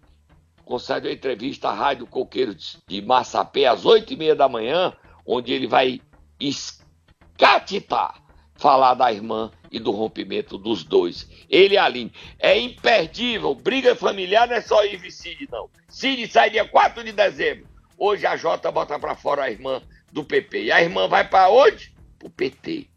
concede 0.65 1.07
uma 1.07 1.13
entrevista 1.13 1.69
à 1.69 1.73
Rádio 1.73 2.07
Coqueiro 2.07 2.55
de 2.87 3.01
Massapé 3.03 3.67
às 3.67 3.85
oito 3.85 4.11
e 4.11 4.17
meia 4.17 4.35
da 4.35 4.49
manhã, 4.49 4.93
onde 5.23 5.53
ele 5.53 5.67
vai 5.67 6.01
escatitar, 6.39 8.19
falar 8.55 8.95
da 8.95 9.13
irmã 9.13 9.51
e 9.71 9.79
do 9.79 9.91
rompimento 9.91 10.57
dos 10.57 10.83
dois. 10.83 11.29
Ele 11.47 11.75
e 11.75 11.77
a 11.77 11.85
Aline. 11.85 12.11
É 12.39 12.57
imperdível. 12.59 13.53
Briga 13.53 13.95
familiar 13.95 14.47
não 14.47 14.55
é 14.55 14.61
só 14.61 14.83
Ivo 14.85 15.05
e 15.05 15.11
Cid, 15.11 15.47
não. 15.51 15.69
Cid 15.87 16.27
sai 16.31 16.49
dia 16.49 16.67
4 16.67 17.03
de 17.03 17.11
dezembro. 17.11 17.67
Hoje 17.95 18.25
a 18.25 18.35
Jota 18.35 18.71
bota 18.71 18.97
pra 18.97 19.13
fora 19.13 19.43
a 19.43 19.51
irmã 19.51 19.83
do 20.11 20.23
PP. 20.23 20.63
E 20.63 20.71
a 20.71 20.81
irmã 20.81 21.07
vai 21.07 21.27
para 21.27 21.49
onde? 21.49 21.93
Pro 22.17 22.29
PT. 22.29 22.89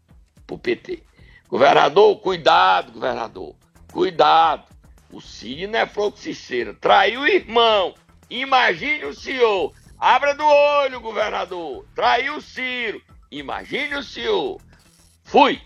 Pro 0.51 0.57
PT. 0.57 1.01
Governador, 1.47 2.19
cuidado, 2.19 2.91
governador. 2.91 3.55
Cuidado. 3.93 4.65
O 5.09 5.21
Cid 5.21 5.67
não 5.67 5.79
é 5.79 5.85
fluxiceira. 5.85 6.73
Traiu 6.73 7.21
o 7.21 7.27
irmão. 7.27 7.95
Imagine 8.29 9.05
o 9.05 9.13
senhor. 9.13 9.73
Abra 9.97 10.33
do 10.33 10.45
olho, 10.45 10.99
governador. 10.99 11.85
Traiu 11.95 12.35
o 12.35 12.41
Ciro. 12.41 13.01
Imagine 13.31 13.95
o 13.95 14.03
senhor. 14.03 14.59
Fui. 15.23 15.61